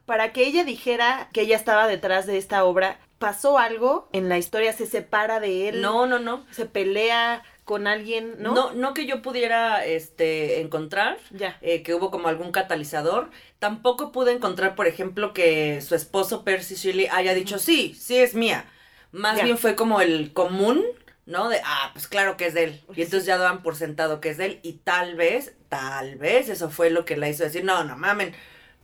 Para 0.06 0.32
que 0.32 0.46
ella 0.48 0.64
dijera 0.64 1.30
que 1.34 1.42
ella 1.42 1.56
estaba 1.58 1.88
detrás 1.88 2.26
de 2.26 2.38
esta 2.38 2.64
obra, 2.64 2.98
¿pasó 3.20 3.60
algo 3.60 4.08
en 4.14 4.30
la 4.30 4.38
historia? 4.38 4.74
¿Se 4.74 4.86
separa 4.88 5.40
de 5.40 5.70
él? 5.70 5.82
No, 5.82 6.08
no, 6.08 6.18
no. 6.20 6.46
¿Se 6.52 6.66
pelea 6.66 7.44
con 7.66 7.86
alguien? 7.86 8.36
¿No? 8.40 8.56
No, 8.56 8.72
no, 8.74 8.94
que 8.96 9.06
yo 9.06 9.22
pudiera 9.22 9.86
este, 9.86 10.62
encontrar. 10.62 11.18
Ya. 11.30 11.58
eh, 11.62 11.84
que 11.84 11.94
hubo 11.94 12.10
como 12.10 12.30
algún 12.30 12.52
catalizador. 12.52 13.30
Tampoco 13.60 14.12
pude 14.12 14.32
encontrar, 14.32 14.74
por 14.76 14.88
ejemplo, 14.88 15.34
que 15.34 15.82
su 15.82 15.94
esposo 15.94 16.44
Percy 16.44 16.76
Shelley 16.76 17.08
haya 17.12 17.34
dicho, 17.36 17.60
sí, 17.60 17.94
sí 17.94 18.18
es 18.18 18.34
mía. 18.34 18.66
Más 19.12 19.42
bien 19.42 19.58
fue 19.58 19.76
como 19.76 20.02
el 20.02 20.34
común, 20.34 20.84
¿no? 21.26 21.50
De, 21.50 21.60
ah, 21.66 21.90
pues 21.94 22.08
claro 22.08 22.38
que 22.38 22.46
es 22.48 22.54
de 22.54 22.64
él. 22.66 22.82
Pues 22.86 22.98
Y 22.98 23.02
entonces 23.04 23.26
ya 23.26 23.38
daban 23.38 23.62
por 23.64 23.76
sentado 23.76 24.22
que 24.22 24.30
es 24.30 24.38
de 24.38 24.46
él. 24.46 24.60
Y 24.64 24.74
tal 24.84 25.16
vez, 25.16 25.54
tal 25.70 26.16
vez 26.18 26.50
eso 26.50 26.70
fue 26.70 26.90
lo 26.90 27.06
que 27.06 27.18
la 27.18 27.30
hizo 27.30 27.44
decir, 27.44 27.64
no, 27.64 27.84
no 27.84 27.98
mamen, 27.98 28.34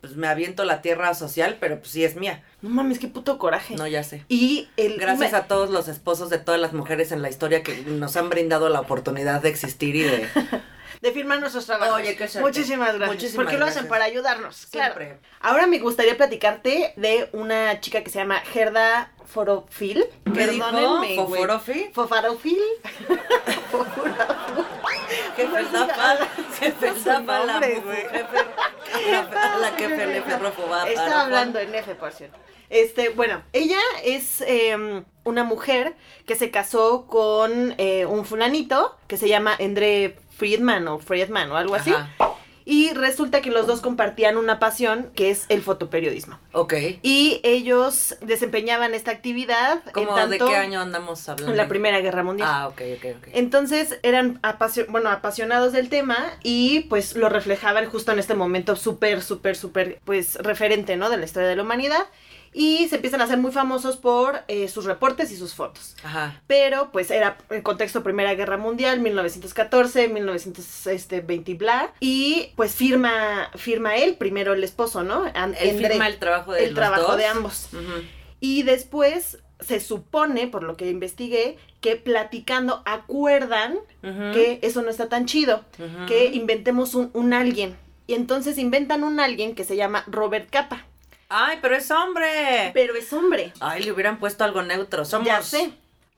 pues 0.01 0.15
me 0.15 0.27
aviento 0.27 0.65
la 0.65 0.81
tierra 0.81 1.13
social, 1.15 1.57
pero 1.59 1.79
pues 1.79 1.91
sí 1.91 2.03
es 2.03 2.15
mía. 2.15 2.43
No 2.61 2.69
mames, 2.69 2.99
qué 2.99 3.07
puto 3.07 3.37
coraje. 3.37 3.75
No, 3.75 3.87
ya 3.87 4.03
sé. 4.03 4.23
Y 4.29 4.67
el 4.77 4.97
Gracias 4.97 5.31
me- 5.31 5.37
a 5.37 5.47
todos 5.47 5.69
los 5.69 5.87
esposos 5.87 6.29
de 6.29 6.37
todas 6.39 6.59
las 6.61 6.73
mujeres 6.73 7.11
en 7.11 7.21
la 7.21 7.29
historia 7.29 7.63
que 7.63 7.81
nos 7.83 8.15
han 8.17 8.29
brindado 8.29 8.69
la 8.69 8.79
oportunidad 8.81 9.41
de 9.41 9.49
existir 9.49 9.95
y 9.95 10.01
de... 10.03 10.27
de 11.01 11.11
firmar 11.11 11.39
nuestros 11.39 11.65
trabajos. 11.65 11.95
Oye, 11.95 12.15
qué 12.15 12.27
suerte. 12.27 12.47
Muchísimas 12.47 12.95
gracias. 12.95 13.09
Muchísimas 13.09 13.45
porque 13.45 13.57
lo 13.57 13.65
hacen 13.65 13.83
gracias. 13.83 13.89
para 13.89 14.05
ayudarnos. 14.05 14.67
Claro. 14.67 14.95
Siempre. 14.95 15.19
Ahora 15.39 15.67
me 15.67 15.79
gustaría 15.79 16.17
platicarte 16.17 16.93
de 16.95 17.29
una 17.33 17.79
chica 17.81 18.03
que 18.03 18.09
se 18.09 18.19
llama 18.19 18.39
Gerda 18.41 19.11
Forofil. 19.25 20.05
¿Qué 20.33 20.47
dijo? 20.47 20.65
Perdónenme, 20.65 21.23
güey. 21.23 21.41
¿Foforofi? 21.41 21.89
Fofarofil. 21.93 22.55
Sí, 22.55 22.63
jefe 26.59 26.93
su 26.93 26.99
Zapa, 26.99 27.45
la 27.45 27.57
a 27.57 27.59
la 29.57 29.75
que 29.75 29.87
le 29.87 30.21
fubá, 30.21 30.89
Estaba 30.89 31.23
hablando 31.23 31.59
en 31.59 31.75
F, 31.75 31.95
por 31.95 32.11
cierto. 32.11 32.37
Este, 32.69 33.09
bueno, 33.09 33.43
ella 33.53 33.79
es 34.03 34.41
eh, 34.41 35.03
una 35.23 35.43
mujer 35.43 35.95
que 36.25 36.35
se 36.35 36.49
casó 36.49 37.05
con 37.07 37.75
eh, 37.77 38.05
un 38.05 38.25
fulanito 38.25 38.97
que 39.07 39.17
se 39.17 39.27
llama 39.27 39.55
Andre 39.59 40.17
Friedman 40.37 40.87
o 40.87 40.99
Friedman 40.99 41.51
o 41.51 41.57
algo 41.57 41.75
así. 41.75 41.91
Ajá. 41.91 42.09
Y 42.67 42.91
resulta 42.93 43.41
que 43.41 43.51
los 43.51 43.67
dos 43.67 43.79
compartían 43.79 44.37
una 44.37 44.57
pasión 44.57 45.11
que 45.15 45.29
es 45.29 45.45
el 45.49 45.61
fotoperiodismo. 45.61 46.39
Ok. 46.51 46.73
Y 47.03 47.39
ellos 47.43 48.17
desempeñaban 48.21 48.95
esta 48.95 49.11
actividad 49.11 49.83
¿Cómo 49.93 50.17
en 50.17 50.31
de 50.31 50.37
tanto 50.39 50.51
qué 50.51 50.57
año 50.57 50.81
andamos 50.81 51.29
hablando? 51.29 51.51
en 51.51 51.57
la 51.57 51.67
Primera 51.67 51.99
Guerra 52.01 52.23
Mundial. 52.23 52.49
Ah, 52.51 52.67
ok, 52.67 52.81
ok, 52.97 53.05
ok. 53.19 53.27
Entonces 53.33 53.99
eran 54.01 54.39
apasio- 54.41 54.87
bueno, 54.89 55.11
apasionados 55.11 55.73
del 55.73 55.89
tema 55.89 56.17
y 56.41 56.81
pues 56.89 57.15
lo 57.15 57.29
reflejaban 57.29 57.85
justo 57.87 58.11
en 58.11 58.17
este 58.17 58.33
momento 58.33 58.75
súper, 58.75 59.21
súper, 59.21 59.55
súper, 59.55 59.99
pues 60.03 60.33
referente, 60.37 60.95
¿no? 60.97 61.11
De 61.11 61.17
la 61.17 61.25
historia 61.25 61.47
de 61.47 61.55
la 61.57 61.61
humanidad. 61.61 62.07
Y 62.57 62.87
se 62.87 62.95
empiezan 62.95 63.19
a 63.19 63.25
hacer 63.25 63.37
muy 63.37 63.51
famosos 63.51 63.97
por 63.97 64.39
eh, 64.47 64.69
sus 64.69 64.85
reportes 64.85 65.29
y 65.31 65.35
sus 65.35 65.53
fotos. 65.53 65.97
Ajá. 66.03 66.41
Pero 66.47 66.89
pues 66.93 67.11
era 67.11 67.37
en 67.49 67.61
contexto 67.61 68.01
Primera 68.01 68.33
Guerra 68.33 68.55
Mundial, 68.55 69.01
1914, 69.01 70.07
1920 70.07 71.51
y 71.51 71.53
bla. 71.55 71.93
Y 71.99 72.51
pues 72.55 72.73
firma, 72.73 73.49
firma 73.55 73.97
él, 73.97 74.15
primero 74.15 74.53
el 74.53 74.63
esposo, 74.63 75.03
¿no? 75.03 75.25
An- 75.33 75.53
Él 75.59 75.71
Endre, 75.71 75.89
firma 75.89 76.07
el 76.07 76.17
trabajo 76.17 76.53
de 76.53 76.61
el 76.63 76.69
los 76.71 76.75
trabajo 76.75 77.07
dos. 77.09 77.17
de 77.17 77.25
ambos. 77.25 77.67
Y 78.39 78.63
después 78.63 79.39
se 79.59 79.79
supone, 79.79 80.47
por 80.47 80.63
lo 80.63 80.77
que 80.77 80.89
investigué, 80.89 81.57
que 81.81 81.95
platicando 81.97 82.83
acuerdan 82.85 83.77
que 84.01 84.59
eso 84.61 84.81
no 84.81 84.89
está 84.89 85.09
tan 85.09 85.25
chido, 85.25 85.63
que 86.07 86.27
inventemos 86.27 86.93
un, 86.95 87.09
un 87.13 87.33
alguien. 87.33 87.75
Y 88.07 88.13
entonces 88.13 88.57
inventan 88.57 89.03
un 89.03 89.19
alguien 89.19 89.55
que 89.55 89.63
se 89.63 89.75
llama 89.75 90.03
Robert 90.07 90.49
Capa. 90.49 90.85
Ay, 91.29 91.59
pero 91.61 91.75
es 91.75 91.89
hombre. 91.91 92.71
Pero 92.73 92.95
es 92.95 93.11
hombre. 93.13 93.51
Ay, 93.59 93.83
le 93.83 93.91
hubieran 93.91 94.19
puesto 94.19 94.43
algo 94.43 94.61
neutro. 94.61 95.05
Somos. 95.05 95.27
Ya 95.27 95.41
sé. 95.41 95.71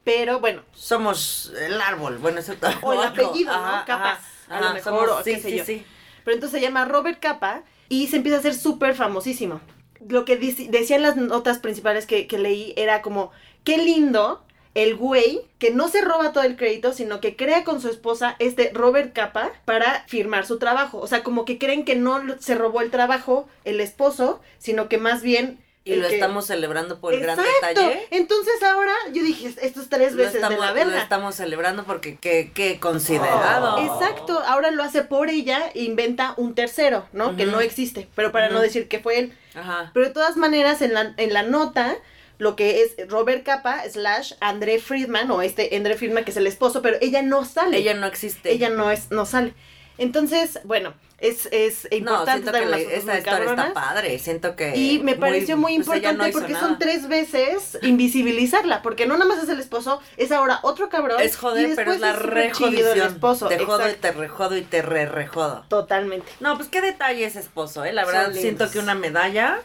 Pero 0.04 0.40
bueno, 0.40 0.62
Somos 0.74 1.52
el 1.60 1.82
árbol. 1.82 2.18
Bueno, 2.18 2.40
eso 2.40 2.54
O 2.82 2.94
el 2.94 3.04
apellido, 3.04 3.52
¿no? 3.54 3.60
Ajá, 3.66 3.86
Capaz, 3.86 4.20
ajá, 4.48 4.58
a 4.58 4.62
lo 4.62 4.74
mejor, 4.74 5.08
somos- 5.10 5.20
o 5.22 5.24
sí, 5.24 5.34
qué 5.36 5.42
sé 5.42 5.50
sí, 5.50 5.58
yo. 5.58 5.66
sí. 5.66 5.86
pero 6.24 6.36
entonces 6.36 6.60
se 6.60 6.66
llama 6.66 6.86
Robert 6.86 7.20
Capa 7.20 7.64
y 7.90 8.08
se 8.08 8.18
empieza 8.18 8.38
a 8.38 8.40
hacer 8.40 8.54
súper 8.56 8.96
famosísimo. 8.96 9.60
lo 10.08 10.24
que 10.26 10.38
decían 10.38 11.02
las 11.02 11.18
notas 11.18 11.58
principales 11.60 12.06
que, 12.06 12.28
que 12.28 12.38
leí 12.38 12.74
era 12.78 13.02
como, 13.02 13.32
qué 13.66 13.78
lindo 13.78 14.46
el 14.78 14.96
güey 14.96 15.42
que 15.60 15.72
no 15.72 15.88
se 15.88 16.02
roba 16.02 16.32
todo 16.32 16.44
el 16.44 16.56
crédito, 16.56 16.94
sino 16.94 17.20
que 17.20 17.36
crea 17.36 17.64
con 17.64 17.82
su 17.82 17.90
esposa 17.90 18.36
este 18.40 18.70
Robert 18.74 19.12
Capa 19.14 19.52
para 19.66 20.04
firmar 20.08 20.46
su 20.46 20.60
trabajo. 20.60 21.00
O 21.00 21.08
sea, 21.08 21.24
como 21.24 21.46
que 21.46 21.58
creen 21.58 21.84
que 21.84 21.96
no 21.96 22.20
lo- 22.20 22.40
se 22.40 22.54
robó 22.56 22.82
el 22.82 22.92
trabajo 22.92 23.48
el 23.66 23.82
esposo, 23.82 24.40
sino 24.60 24.88
que 24.88 24.98
más 25.00 25.22
bien... 25.24 25.60
Y 25.84 25.96
lo 25.96 26.10
que- 26.10 26.16
estamos 26.16 26.46
celebrando 26.46 27.00
por 27.00 27.14
el 27.14 27.22
gran 27.22 27.38
detalle. 27.38 28.06
Entonces 28.12 28.62
ahora 28.62 28.92
yo 29.14 29.24
dije, 29.24 29.48
esto 29.62 29.80
es 29.82 29.88
tres 29.88 30.12
Lo 30.12 30.18
veces 30.18 30.36
estamos, 30.36 30.60
de 30.60 30.66
la 30.66 30.72
lo 30.72 30.76
verga. 30.76 31.02
estamos 31.02 31.34
celebrando 31.36 31.84
porque 31.86 32.18
qué, 32.18 32.52
qué 32.54 32.78
considerado. 32.80 33.78
Exacto, 33.80 34.38
ahora 34.46 34.70
lo 34.72 34.84
hace 34.84 35.02
por 35.04 35.30
ella 35.30 35.72
e 35.74 35.84
inventa 35.84 36.34
un 36.38 36.56
tercero, 36.56 37.08
¿no? 37.14 37.36
Que 37.38 37.46
no 37.46 37.62
existe, 37.62 38.10
pero 38.16 38.32
para 38.34 38.50
no 38.50 38.60
decir 38.60 38.88
que 38.90 39.00
fue 39.00 39.18
él. 39.20 39.34
Ajá. 39.56 39.92
Pero 39.94 40.08
de 40.08 40.14
todas 40.14 40.36
maneras, 40.36 40.82
en 40.82 40.94
la, 40.94 41.14
en 41.16 41.34
la 41.34 41.44
nota, 41.44 41.96
lo 42.38 42.56
que 42.56 42.84
es 42.84 43.10
Robert 43.10 43.44
Capa 43.44 43.82
slash 43.90 44.34
André 44.40 44.80
Friedman, 44.80 45.30
o 45.32 45.42
este 45.42 45.76
André 45.76 45.96
Friedman 45.96 46.24
que 46.24 46.32
es 46.32 46.38
el 46.38 46.48
esposo, 46.48 46.82
pero 46.82 46.98
ella 47.02 47.22
no 47.22 47.46
sale. 47.46 47.78
Ella 47.78 47.94
no 47.94 48.06
existe. 48.08 48.52
Ella 48.52 48.70
no 48.70 48.92
es, 48.92 49.10
no 49.12 49.26
sale. 49.26 49.54
Entonces, 50.00 50.60
bueno, 50.64 50.94
es, 51.18 51.48
es 51.52 51.88
No, 51.90 51.98
importante 51.98 52.52
siento 52.52 52.52
que 52.60 52.66
la- 52.68 52.78
esa 52.78 53.12
muy 53.12 53.18
historia 53.18 53.50
está 53.50 53.74
padre. 53.74 54.20
Siento 54.20 54.56
que. 54.56 54.76
Y 54.78 55.00
me 55.00 55.16
pareció 55.16 55.58
muy 55.58 55.76
pues 55.78 55.88
importante 55.88 56.28
no 56.28 56.32
porque 56.32 56.54
nada. 56.54 56.68
son 56.68 56.78
tres 56.78 57.08
veces 57.08 57.80
invisibilizarla, 57.82 58.84
porque 58.84 59.08
no 59.08 59.16
nada 59.18 59.26
más 59.26 59.44
es 59.44 59.50
el 59.50 59.60
esposo, 59.60 60.00
es 60.18 60.32
ahora 60.32 60.60
otro 60.62 60.90
cabrón. 60.90 61.20
Es 61.20 61.36
joder, 61.36 61.72
pero 61.76 61.94
es 61.94 62.00
la 62.00 62.12
el 62.12 62.18
rejodición. 62.18 63.08
esposo. 63.08 63.48
Te 63.48 63.58
jodo 63.58 63.80
y 63.88 63.92
exacto. 63.92 64.02
te 64.02 64.12
rejodo 64.12 64.58
y 64.58 64.62
te 64.62 64.82
re 64.84 65.08
rejodo. 65.08 65.66
Totalmente. 65.68 66.28
No, 66.40 66.56
pues 66.58 66.70
qué 66.70 66.82
detalle 66.82 67.26
ese 67.26 67.40
esposo, 67.40 67.84
¿eh? 67.84 67.92
La 67.94 68.06
verdad, 68.06 68.32
siento 68.34 68.70
que 68.70 68.78
una 68.78 68.94
medalla, 68.94 69.62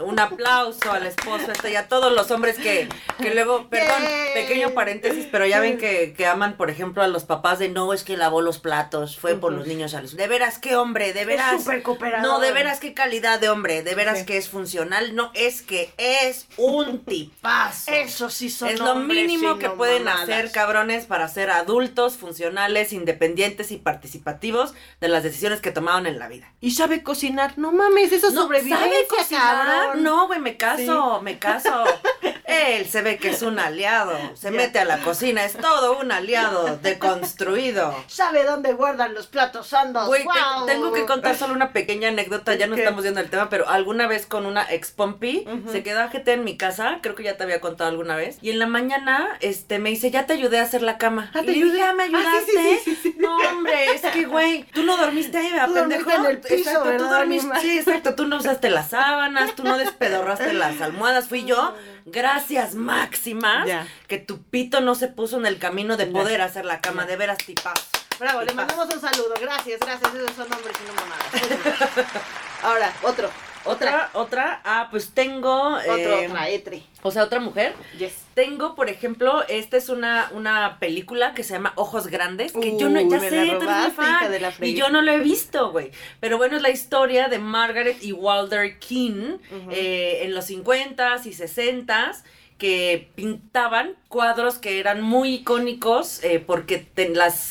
un 0.00 0.18
aplauso 0.18 0.90
al 0.92 1.06
esposo 1.06 1.52
este 1.52 1.70
y 1.72 1.76
a 1.76 1.88
todos 1.88 2.12
los 2.12 2.30
hombres 2.30 2.56
que, 2.56 2.88
que 3.20 3.34
luego, 3.34 3.68
perdón, 3.68 4.02
Yay. 4.02 4.34
pequeño 4.34 4.70
paréntesis, 4.70 5.26
pero 5.30 5.46
ya 5.46 5.60
ven 5.60 5.78
que, 5.78 6.14
que 6.16 6.26
aman, 6.26 6.56
por 6.56 6.70
ejemplo, 6.70 7.02
a 7.02 7.08
los 7.08 7.24
papás 7.24 7.58
de 7.58 7.68
no, 7.68 7.92
es 7.92 8.02
que 8.04 8.16
lavó 8.16 8.40
los 8.40 8.58
platos, 8.58 9.18
fue 9.18 9.34
por 9.36 9.52
los 9.52 9.66
niños 9.66 9.94
a 9.94 10.02
los... 10.02 10.16
De 10.16 10.26
veras, 10.28 10.58
qué 10.58 10.76
hombre, 10.76 11.12
de 11.12 11.24
veras... 11.24 11.54
Es 11.54 11.60
súper 11.64 11.82
cooperador. 11.82 12.26
No, 12.26 12.40
de 12.40 12.52
veras, 12.52 12.80
qué 12.80 12.94
calidad 12.94 13.38
de 13.40 13.48
hombre, 13.48 13.82
de 13.82 13.94
veras 13.94 14.20
Sí. 14.20 14.26
que 14.26 14.36
es 14.36 14.48
funcional, 14.48 15.14
no, 15.14 15.30
es 15.34 15.62
que 15.62 15.92
es 15.98 16.46
un 16.56 17.04
tipazo. 17.04 17.90
Eso 17.92 18.30
sí 18.30 18.50
son 18.50 18.68
Es 18.68 18.80
lo 18.80 18.94
mínimo 18.96 19.58
que 19.58 19.70
pueden 19.70 20.04
mamadas. 20.04 20.28
hacer, 20.28 20.50
cabrones, 20.52 21.06
para 21.06 21.28
ser 21.28 21.50
adultos, 21.50 22.16
funcionales, 22.16 22.92
independientes 22.92 23.70
y 23.70 23.76
participativos 23.76 24.74
de 25.00 25.08
las 25.08 25.22
decisiones 25.22 25.60
que 25.60 25.70
tomaron 25.70 26.06
en 26.06 26.18
la 26.18 26.28
vida. 26.28 26.52
Y 26.60 26.72
sabe 26.72 27.02
cocinar. 27.02 27.54
No 27.58 27.72
mames, 27.72 28.12
eso 28.12 28.28
es 28.28 28.34
No, 28.34 28.42
sobrevivencia, 28.42 28.86
¿sabe 28.86 29.06
cocinar? 29.08 29.66
cabrón. 29.66 29.81
No, 29.96 30.26
güey, 30.26 30.40
me 30.40 30.56
caso, 30.56 31.20
me 31.22 31.38
caso. 31.38 31.84
Él 32.44 32.86
se 32.86 33.02
ve 33.02 33.16
que 33.18 33.30
es 33.30 33.42
un 33.42 33.58
aliado, 33.58 34.12
se 34.34 34.50
Ya. 34.50 34.56
mete 34.56 34.78
a 34.78 34.84
la 34.84 34.98
cocina, 34.98 35.44
es 35.44 35.54
todo 35.56 35.98
un 35.98 36.12
aliado 36.12 36.76
deconstruido. 36.82 37.94
Sabe 38.08 38.44
dónde 38.44 38.72
guardan 38.74 39.14
los 39.14 39.26
platos 39.26 39.72
hondos. 39.72 40.06
Güey, 40.06 40.22
te- 40.22 40.24
¡Guau! 40.28 40.66
tengo 40.66 40.92
que 40.92 41.06
contar 41.06 41.36
solo 41.36 41.54
una 41.54 41.72
pequeña 41.72 42.08
anécdota, 42.08 42.54
ya 42.54 42.66
no 42.66 42.74
estamos 42.76 43.02
viendo 43.02 43.20
el 43.20 43.30
tema, 43.30 43.48
pero 43.48 43.68
alguna 43.68 44.06
vez 44.06 44.26
con 44.26 44.46
una 44.46 44.66
ex 44.70 44.90
pompi, 44.90 45.46
se 45.70 45.82
quedó 45.82 46.00
a 46.02 46.08
GT 46.08 46.28
en 46.32 46.44
mi 46.44 46.56
casa, 46.56 46.98
creo 47.02 47.14
que 47.14 47.22
ya 47.22 47.36
te 47.36 47.42
había 47.44 47.60
contado 47.60 47.90
alguna 47.90 48.16
vez, 48.16 48.38
y 48.42 48.50
en 48.50 48.58
la 48.58 48.66
mañana, 48.66 49.28
este, 49.40 49.78
me 49.78 49.90
dice, 49.90 50.10
ya 50.10 50.26
te 50.26 50.34
ayudé 50.34 50.58
a 50.58 50.62
hacer 50.62 50.82
la 50.82 50.98
cama. 50.98 51.30
Ah, 51.34 51.40
Y 51.42 51.46
¿te 51.46 51.52
dije, 51.52 51.64
ayudé? 51.64 51.82
"Ah, 51.82 51.92
¿me 51.94 52.02
Ah, 52.04 52.06
ayudaste? 52.06 52.80
sí, 52.84 52.98
sí. 53.02 53.16
No, 53.18 53.36
hombre, 53.50 53.86
es 53.94 54.02
que, 54.02 54.24
güey, 54.26 54.64
tú 54.74 54.82
no 54.82 54.96
dormiste 54.96 55.38
ahí, 55.38 55.50
¿verdad, 55.50 55.66
Tú 55.68 55.74
pendejo? 55.74 56.10
dormiste 56.10 56.24
en 56.30 56.30
el 56.36 56.40
piso, 56.40 56.54
exacto, 56.54 56.82
tú 56.82 56.88
¿verdad, 56.88 57.10
dormiste, 57.18 57.46
animal? 57.46 57.62
sí, 57.62 57.78
exacto, 57.78 58.14
tú 58.14 58.26
no 58.26 58.36
usaste 58.36 58.70
las 58.70 58.88
sábanas, 58.90 59.54
tú 59.54 59.62
no 59.64 59.71
despedorraste 59.78 60.52
las 60.54 60.80
almohadas, 60.80 61.28
fui 61.28 61.44
yo, 61.44 61.74
gracias 62.06 62.74
máximas, 62.74 63.66
Ya. 63.66 63.86
que 64.08 64.18
tu 64.18 64.42
pito 64.42 64.80
no 64.80 64.94
se 64.94 65.08
puso 65.08 65.36
en 65.38 65.46
el 65.46 65.58
camino 65.58 65.96
de 65.96 66.06
Ya. 66.06 66.12
poder 66.12 66.40
hacer 66.40 66.64
la 66.64 66.80
cama, 66.80 67.06
de 67.06 67.16
veras 67.16 67.38
tipazo. 67.38 67.84
Bravo, 68.18 68.42
le 68.42 68.52
mandamos 68.52 68.86
un 68.94 69.00
saludo. 69.00 69.34
Gracias, 69.40 69.80
gracias. 69.80 70.14
Esos 70.14 70.36
son 70.36 70.52
hombres 70.52 70.76
y 70.80 70.86
no 70.86 70.94
mamadas. 70.94 72.06
Ahora, 72.62 72.92
otro. 73.02 73.30
Otra, 73.64 74.10
otra, 74.14 74.60
ah, 74.64 74.88
pues 74.90 75.10
tengo, 75.12 75.76
Otro, 75.76 75.92
eh, 75.94 76.26
otra, 76.28 76.48
etre. 76.48 76.82
o 77.02 77.10
sea, 77.10 77.24
otra 77.24 77.40
mujer. 77.40 77.74
Yes. 77.98 78.14
Tengo, 78.34 78.74
por 78.74 78.88
ejemplo, 78.88 79.44
esta 79.48 79.76
es 79.76 79.88
una, 79.88 80.30
una 80.32 80.78
película 80.78 81.34
que 81.34 81.44
se 81.44 81.54
llama 81.54 81.72
Ojos 81.76 82.06
Grandes, 82.06 82.52
que 82.52 82.78
yo 82.78 82.88
no, 82.88 83.00
ya 83.00 83.20
sé, 83.20 83.46
la 83.46 83.54
robaste, 83.54 83.92
fan, 83.92 84.30
de 84.30 84.40
la 84.40 84.52
y 84.60 84.74
yo 84.74 84.88
no 84.88 85.02
lo 85.02 85.12
he 85.12 85.20
visto, 85.20 85.70
güey. 85.70 85.90
Pero 86.20 86.38
bueno, 86.38 86.56
es 86.56 86.62
la 86.62 86.70
historia 86.70 87.28
de 87.28 87.38
Margaret 87.38 88.02
y 88.02 88.12
Walter 88.12 88.78
King 88.78 89.38
eh, 89.70 90.20
en 90.22 90.34
los 90.34 90.48
50s 90.50 91.26
y 91.26 91.30
60s 91.30 92.22
que 92.62 93.10
pintaban 93.16 93.96
cuadros 94.06 94.58
que 94.58 94.78
eran 94.78 95.02
muy 95.02 95.34
icónicos 95.34 96.22
eh, 96.22 96.38
porque 96.38 96.88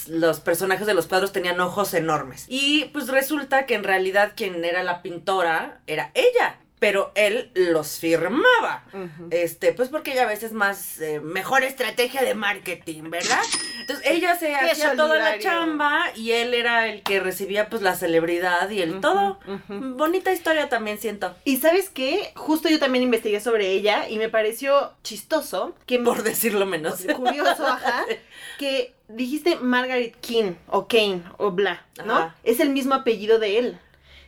los 0.07 0.39
personajes 0.39 0.87
de 0.87 0.93
los 0.93 1.07
cuadros 1.07 1.33
tenían 1.33 1.59
ojos 1.59 1.93
enormes. 1.93 2.45
Y 2.47 2.85
pues 2.93 3.09
resulta 3.09 3.65
que 3.65 3.75
en 3.75 3.83
realidad 3.83 4.31
quien 4.37 4.63
era 4.63 4.83
la 4.83 5.01
pintora 5.01 5.81
era 5.85 6.11
ella, 6.13 6.61
pero 6.81 7.11
él 7.13 7.51
los 7.53 8.00
firmaba. 8.00 8.83
Este, 9.29 9.71
pues 9.71 9.89
porque 9.89 10.13
ella 10.13 10.23
a 10.23 10.25
veces 10.25 10.51
más 10.51 11.00
eh, 11.00 11.19
mejor 11.19 11.63
estrategia 11.63 12.23
de 12.23 12.33
marketing, 12.33 13.11
¿verdad? 13.11 13.43
Entonces 13.81 14.03
ella 14.03 14.35
se 14.35 14.55
hacía 14.55 14.95
toda 14.95 15.19
la 15.19 15.38
chamba 15.38 16.05
y 16.15 16.31
él 16.31 16.55
era 16.55 16.88
el 16.88 17.03
que 17.03 17.19
recibía 17.19 17.69
pues 17.69 17.83
la 17.83 17.93
celebridad 17.93 18.67
y 18.71 18.81
el 18.81 19.00
todo. 19.00 19.39
Bonita 19.67 20.33
historia 20.33 20.69
también 20.69 20.97
siento. 20.97 21.35
Y 21.45 21.57
sabes 21.57 21.91
qué? 21.91 22.31
Justo 22.35 22.67
yo 22.67 22.79
también 22.79 23.03
investigué 23.03 23.41
sobre 23.41 23.69
ella 23.69 24.09
y 24.09 24.17
me 24.17 24.29
pareció 24.29 24.93
chistoso 25.03 25.75
que 25.85 26.00
Por 26.00 26.23
decirlo 26.23 26.65
menos. 26.65 27.05
curioso, 27.15 27.63
ajá, 27.63 28.05
que 28.57 28.95
dijiste 29.07 29.55
Margaret 29.57 30.15
King 30.19 30.53
o 30.65 30.88
Kane 30.88 31.21
o 31.38 31.51
bla, 31.51 31.85
¿no? 32.03 32.15
Ajá. 32.15 32.35
Es 32.43 32.59
el 32.59 32.71
mismo 32.71 32.95
apellido 32.95 33.38
de 33.38 33.59
él. 33.59 33.79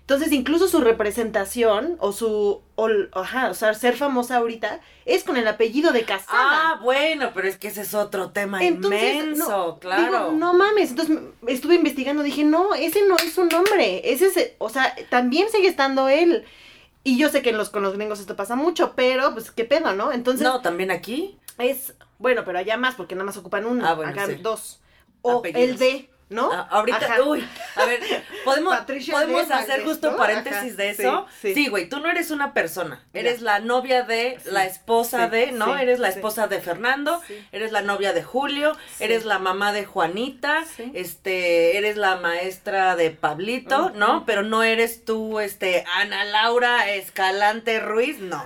Entonces, 0.04 0.34
incluso 0.34 0.68
su 0.68 0.82
representación 0.82 1.96
o 2.00 2.12
su, 2.12 2.62
o, 2.76 2.90
ajá, 3.14 3.50
o 3.50 3.54
sea, 3.54 3.74
ser 3.74 3.96
famosa 3.96 4.36
ahorita 4.38 4.82
es 5.06 5.24
con 5.24 5.38
el 5.38 5.48
apellido 5.48 5.94
de 5.94 6.02
Ah, 6.02 6.06
casada. 6.06 6.76
bueno, 6.84 7.32
pero 7.34 7.48
es 7.48 7.58
que 7.58 7.70
ese 7.70 7.82
es 7.82 7.94
otro 7.94 8.32
tema 8.32 8.62
Entonces, 8.64 9.16
inmenso, 9.16 9.50
no, 9.50 9.80
claro. 9.80 10.04
digo, 10.04 10.32
no 10.34 10.54
mames, 10.56 10.90
entonces 10.90 11.20
estuve 11.48 11.76
investigando, 11.76 12.22
dije, 12.22 12.44
no, 12.44 12.74
ese 12.74 13.08
no 13.08 13.16
es 13.16 13.34
su 13.34 13.46
nombre, 13.46 14.02
ese 14.12 14.26
es, 14.28 14.52
o 14.58 14.68
sea, 14.70 14.94
también 15.10 15.48
sigue 15.50 15.70
estando 15.70 16.10
él. 16.10 16.44
Y 17.06 17.18
yo 17.18 17.30
sé 17.30 17.42
que 17.42 17.50
en 17.52 17.58
los, 17.58 17.70
con 17.70 17.82
los 17.84 17.96
gringos 17.96 18.20
esto 18.20 18.36
pasa 18.36 18.56
mucho, 18.58 18.94
pero 18.96 19.32
pues 19.34 19.52
qué 19.52 19.64
pedo, 19.66 19.94
¿no? 19.94 20.12
Entonces, 20.12 20.44
no, 20.44 20.62
también 20.62 20.92
aquí. 20.92 21.38
es, 21.58 21.94
bueno, 22.20 22.44
pero 22.46 22.60
allá 22.60 22.76
más, 22.78 22.96
porque 22.96 23.16
nada 23.16 23.26
más 23.26 23.38
ocupan 23.38 23.66
uno, 23.66 23.86
Ah, 23.88 23.94
bueno, 23.94 24.12
acá 24.12 24.28
sí. 24.28 24.36
dos. 24.42 24.82
O 25.22 25.40
Apellidos. 25.40 25.64
el 25.70 25.78
de, 25.78 26.10
¿no? 26.34 26.52
Ah, 26.52 26.68
ahorita, 26.72 26.98
Ajá. 26.98 27.22
uy, 27.24 27.48
a 27.76 27.86
ver, 27.86 28.00
podemos, 28.46 28.76
podemos 29.10 29.48
de 29.48 29.54
hacer 29.54 29.84
justo 29.84 30.12
¿no? 30.12 30.18
paréntesis 30.18 30.74
Ajá, 30.74 30.76
de 30.76 30.90
eso. 30.90 31.28
sí, 31.42 31.50
sí. 31.50 31.54
Sí, 31.54 31.70
güey, 31.70 31.88
tú 31.88 32.00
no 32.00 32.10
eres 32.10 32.32
una 32.32 32.54
persona, 32.54 33.02
Ya. 33.14 33.22
eres 33.22 33.42
la 33.42 33.60
novia 33.60 34.04
de, 34.04 34.40
Sí, 34.44 34.50
la 34.52 34.66
esposa 34.66 35.28
de, 35.30 35.52
¿no? 35.52 35.78
eres 35.78 36.00
la 36.00 36.10
esposa 36.10 36.48
de 36.48 36.60
Fernando, 36.60 37.22
eres 37.52 37.72
la 37.72 37.82
novia 37.82 38.14
de 38.14 38.24
Julio, 38.24 38.76
eres 39.00 39.26
la 39.26 39.40
mamá 39.40 39.72
de 39.72 39.86
Juanita, 39.86 40.64
este, 40.94 41.78
eres 41.78 41.98
la 41.98 42.16
maestra 42.18 42.96
de 42.96 43.12
Pablito. 43.12 43.92
¿no? 43.96 44.26
Pero 44.26 44.44
no 44.44 44.64
eres 44.64 45.06
tú, 45.06 45.40
este, 45.40 45.84
Ana 45.96 46.24
Laura 46.26 46.90
Escalante 46.90 47.80
Ruiz, 47.80 48.20
no, 48.20 48.42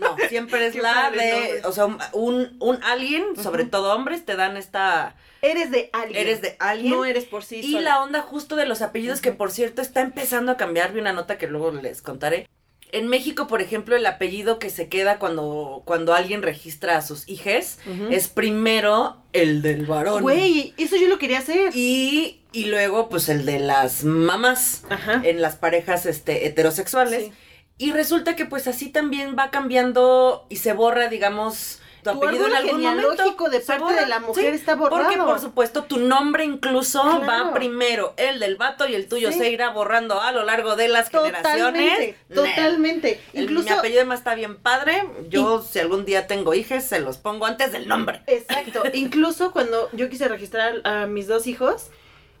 no, 0.00 0.16
siempre 0.28 0.58
eres 0.60 0.72
Qué 0.74 0.82
la 0.82 1.10
de, 1.10 1.62
o 1.64 1.72
sea, 1.72 1.86
un, 2.12 2.56
un, 2.60 2.82
alguien, 2.84 3.24
sobre 3.42 3.64
todo 3.64 3.94
hombres, 3.94 4.24
te 4.24 4.36
dan 4.36 4.56
esta, 4.56 5.14
Eres 5.42 5.70
de 5.70 5.90
alguien. 5.92 6.20
eres 6.20 6.40
de 6.40 6.56
alguien. 6.60 6.92
No 6.92 7.04
eres 7.04 7.24
por 7.24 7.44
sí 7.44 7.56
Y 7.62 7.72
sola. 7.72 7.80
la 7.90 8.02
onda 8.02 8.22
justo 8.22 8.56
de 8.56 8.64
los 8.66 8.80
apellidos, 8.80 9.20
que 9.20 9.32
por 9.32 9.50
cierto 9.50 9.82
está 9.82 10.00
empezando 10.00 10.52
a 10.52 10.56
cambiar, 10.56 10.92
vi 10.92 11.00
una 11.00 11.12
nota 11.12 11.36
que 11.36 11.48
luego 11.48 11.72
les 11.72 12.00
contaré. 12.00 12.48
En 12.92 13.08
México, 13.08 13.46
por 13.46 13.62
ejemplo, 13.62 13.96
el 13.96 14.04
apellido 14.04 14.58
que 14.58 14.68
se 14.68 14.88
queda 14.88 15.18
cuando, 15.18 15.82
cuando 15.86 16.12
alguien 16.14 16.42
registra 16.42 16.98
a 16.98 17.02
sus 17.02 17.26
hijes 17.26 17.78
es 18.10 18.28
primero 18.28 19.16
el 19.32 19.62
del 19.62 19.86
varón. 19.86 20.20
Güey, 20.22 20.74
eso 20.76 20.96
yo 20.96 21.08
lo 21.08 21.18
quería 21.18 21.38
hacer. 21.38 21.74
Y, 21.74 22.42
y 22.52 22.66
luego, 22.66 23.08
pues, 23.08 23.30
el 23.30 23.46
de 23.46 23.60
las 23.60 24.04
mamás 24.04 24.84
Ajá. 24.90 25.22
en 25.24 25.40
las 25.40 25.56
parejas 25.56 26.04
este, 26.04 26.46
heterosexuales. 26.46 27.24
Sí. 27.24 27.32
Y 27.78 27.92
resulta 27.92 28.36
que, 28.36 28.44
pues, 28.44 28.68
así 28.68 28.90
también 28.90 29.36
va 29.38 29.50
cambiando 29.50 30.46
y 30.50 30.56
se 30.56 30.74
borra, 30.74 31.08
digamos, 31.08 31.80
tu, 32.02 32.10
apellido 32.10 32.46
en 32.48 32.54
algún 32.54 32.82
momento. 32.82 33.48
de 33.50 33.60
parte 33.60 33.82
borra, 33.82 34.00
de 34.00 34.06
la 34.06 34.18
mujer 34.20 34.50
sí. 34.54 34.58
está 34.60 34.74
borrado. 34.74 35.02
Porque, 35.04 35.18
por 35.18 35.38
supuesto, 35.40 35.84
tu 35.84 35.98
nombre 35.98 36.44
incluso 36.44 37.02
Claro. 37.02 37.26
va 37.48 37.54
primero. 37.54 38.14
El 38.16 38.40
del 38.40 38.56
vato 38.56 38.88
y 38.88 38.94
el 38.94 39.08
tuyo 39.08 39.30
Sí. 39.32 39.38
se 39.38 39.50
irá 39.50 39.70
borrando 39.70 40.20
a 40.20 40.32
lo 40.32 40.42
largo 40.44 40.74
de 40.76 40.88
las 40.88 41.08
generaciones. 41.10 42.16
Totalmente. 42.34 43.20
El- 43.32 43.44
Incluso, 43.44 43.64
mi 43.64 43.70
apellido 43.70 44.00
además 44.00 44.18
está 44.20 44.34
bien 44.34 44.56
padre. 44.56 45.04
Yo, 45.28 45.62
si 45.62 45.78
algún 45.78 46.04
día 46.04 46.26
tengo 46.26 46.54
hijas, 46.54 46.84
se 46.84 47.00
los 47.00 47.18
pongo 47.18 47.46
antes 47.46 47.72
del 47.72 47.88
nombre. 47.88 48.22
exacto. 48.26 48.82
Incluso 48.92 49.52
cuando 49.52 49.88
yo 49.92 50.08
quise 50.08 50.28
registrar 50.28 50.80
a 50.84 51.06
mis 51.06 51.26
dos 51.28 51.46
hijos, 51.46 51.88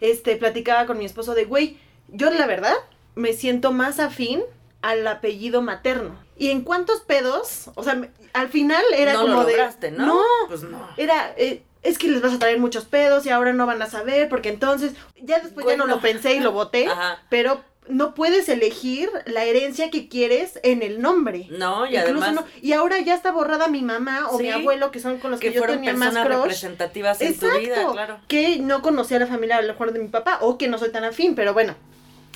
este, 0.00 0.36
platicaba 0.36 0.86
con 0.86 0.98
mi 0.98 1.04
esposo 1.04 1.34
de, 1.34 1.44
güey, 1.44 1.78
yo 2.08 2.30
la 2.30 2.46
verdad 2.46 2.74
me 3.14 3.32
siento 3.32 3.72
más 3.72 4.00
afín 4.00 4.42
al 4.80 5.06
apellido 5.06 5.62
materno. 5.62 6.18
¿Y 6.42 6.50
en 6.50 6.62
cuántos 6.62 7.00
pedos? 7.00 7.70
O 7.74 7.84
sea, 7.84 8.00
al 8.32 8.48
final 8.48 8.82
era 8.96 9.12
no 9.14 9.20
como 9.22 9.34
lo 9.34 9.44
de... 9.44 9.52
lograste, 9.52 9.90
¿no? 9.90 10.06
No, 10.06 10.22
Pues 10.48 10.62
no. 10.62 10.88
era... 10.96 11.32
eh, 11.36 11.62
es 11.82 11.98
que 11.98 12.08
les 12.08 12.22
vas 12.22 12.32
a 12.32 12.38
traer 12.38 12.58
muchos 12.60 12.84
pedos 12.84 13.26
y 13.26 13.30
ahora 13.30 13.52
no 13.52 13.66
van 13.66 13.82
a 13.82 13.90
saber 13.90 14.28
porque 14.28 14.48
entonces 14.50 14.92
ya 15.20 15.40
después 15.40 15.66
ya 15.66 15.76
no 15.76 15.86
lo 15.86 16.00
pensé 16.00 16.34
y 16.34 16.40
lo 16.40 16.52
voté, 16.52 16.86
Ajá. 16.88 17.20
pero 17.28 17.60
no 17.88 18.14
puedes 18.14 18.48
elegir 18.48 19.10
la 19.26 19.42
herencia 19.44 19.90
que 19.90 20.08
quieres 20.08 20.60
en 20.62 20.82
el 20.82 21.02
nombre. 21.02 21.48
No, 21.50 21.84
y 21.86 21.96
Incluso 21.96 22.24
además 22.24 22.34
no- 22.34 22.46
y 22.62 22.72
ahora 22.72 23.00
ya 23.00 23.14
está 23.16 23.32
borrada 23.32 23.66
mi 23.66 23.82
mamá 23.82 24.28
o 24.30 24.38
mi 24.38 24.50
abuelo, 24.50 24.92
que 24.92 25.00
son 25.00 25.18
con 25.18 25.32
los 25.32 25.40
que, 25.40 25.48
que 25.48 25.54
yo 25.54 25.58
fueron 25.60 25.78
tenía 25.78 25.92
más 25.94 26.10
personas 26.10 26.26
crush. 26.28 26.38
representativas 26.42 27.20
en 27.20 27.36
tu 27.36 27.50
vida, 27.58 27.84
claro. 27.90 28.20
que 28.28 28.58
no 28.60 28.80
conocía 28.82 29.16
a 29.16 29.20
la 29.20 29.26
familia 29.26 29.56
a 29.56 29.62
lo 29.62 29.72
mejor 29.72 29.92
de 29.92 29.98
mi 29.98 30.06
papá 30.08 30.38
o 30.42 30.58
que 30.58 30.68
no 30.68 30.78
soy 30.78 30.90
tan 30.90 31.02
afín, 31.02 31.34
pero 31.34 31.52
bueno. 31.52 31.74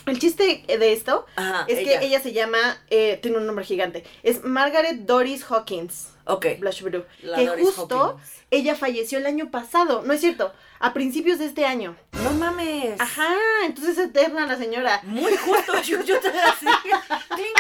El 0.07 0.19
chiste 0.19 0.65
de 0.67 0.93
esto 0.93 1.27
Ajá, 1.37 1.65
es 1.69 1.79
que 1.81 1.99
ella 2.05 2.21
se 2.21 2.33
llama, 2.33 2.59
eh, 2.91 3.19
tiene 3.21 3.39
un 3.39 3.47
nombre 3.47 3.65
gigante, 3.65 4.05
es 4.23 4.45
Margaret 4.45 4.99
Doris 5.01 5.45
Hawkins. 5.51 6.09
Ok. 6.29 6.47
Blush 6.59 6.83
Blue, 6.83 7.05
La 7.23 7.37
que 7.37 7.47
Doris 7.47 7.67
justo 7.67 8.01
Hawkins. 8.01 8.31
ella 8.51 8.75
falleció 8.75 9.19
el 9.19 9.27
año 9.27 9.51
pasado, 9.51 10.03
no 10.03 10.13
es 10.13 10.21
cierto, 10.21 10.53
a 10.81 10.93
principios 10.93 11.39
de 11.39 11.47
este 11.47 11.65
año. 11.67 11.97
No 12.23 12.31
mames. 12.33 13.01
Ajá, 13.01 13.29
entonces 13.65 13.99
es 13.99 14.07
eterna 14.07 14.47
la 14.47 14.57
señora. 14.57 15.01
Muy 15.05 15.37
justo, 15.37 15.81
yo, 15.83 16.03
yo 16.03 16.19
te 16.21 16.29
así. 16.29 16.67
clink, 17.29 17.57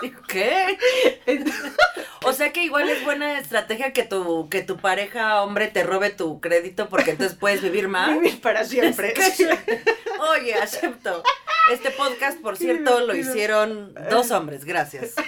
clink, 0.00 0.26
¿Qué? 0.26 0.78
O 2.24 2.32
sea 2.32 2.52
que 2.52 2.62
igual 2.62 2.88
es 2.88 3.02
buena 3.04 3.38
estrategia 3.38 3.92
que 3.92 4.02
tu, 4.02 4.48
que 4.50 4.62
tu 4.62 4.76
pareja 4.76 5.42
hombre 5.42 5.68
te 5.68 5.82
robe 5.82 6.10
tu 6.10 6.40
crédito 6.40 6.88
porque 6.88 7.12
entonces 7.12 7.38
puedes 7.38 7.62
vivir 7.62 7.88
más. 7.88 8.10
Vivir 8.10 8.40
para 8.40 8.64
siempre. 8.64 9.14
Oye, 10.36 10.54
acepto. 10.54 11.22
Este 11.70 11.90
podcast, 11.90 12.40
por 12.40 12.56
cierto, 12.56 13.00
lo 13.00 13.14
hicieron 13.14 13.94
dos 14.10 14.30
hombres, 14.30 14.64
gracias. 14.64 15.14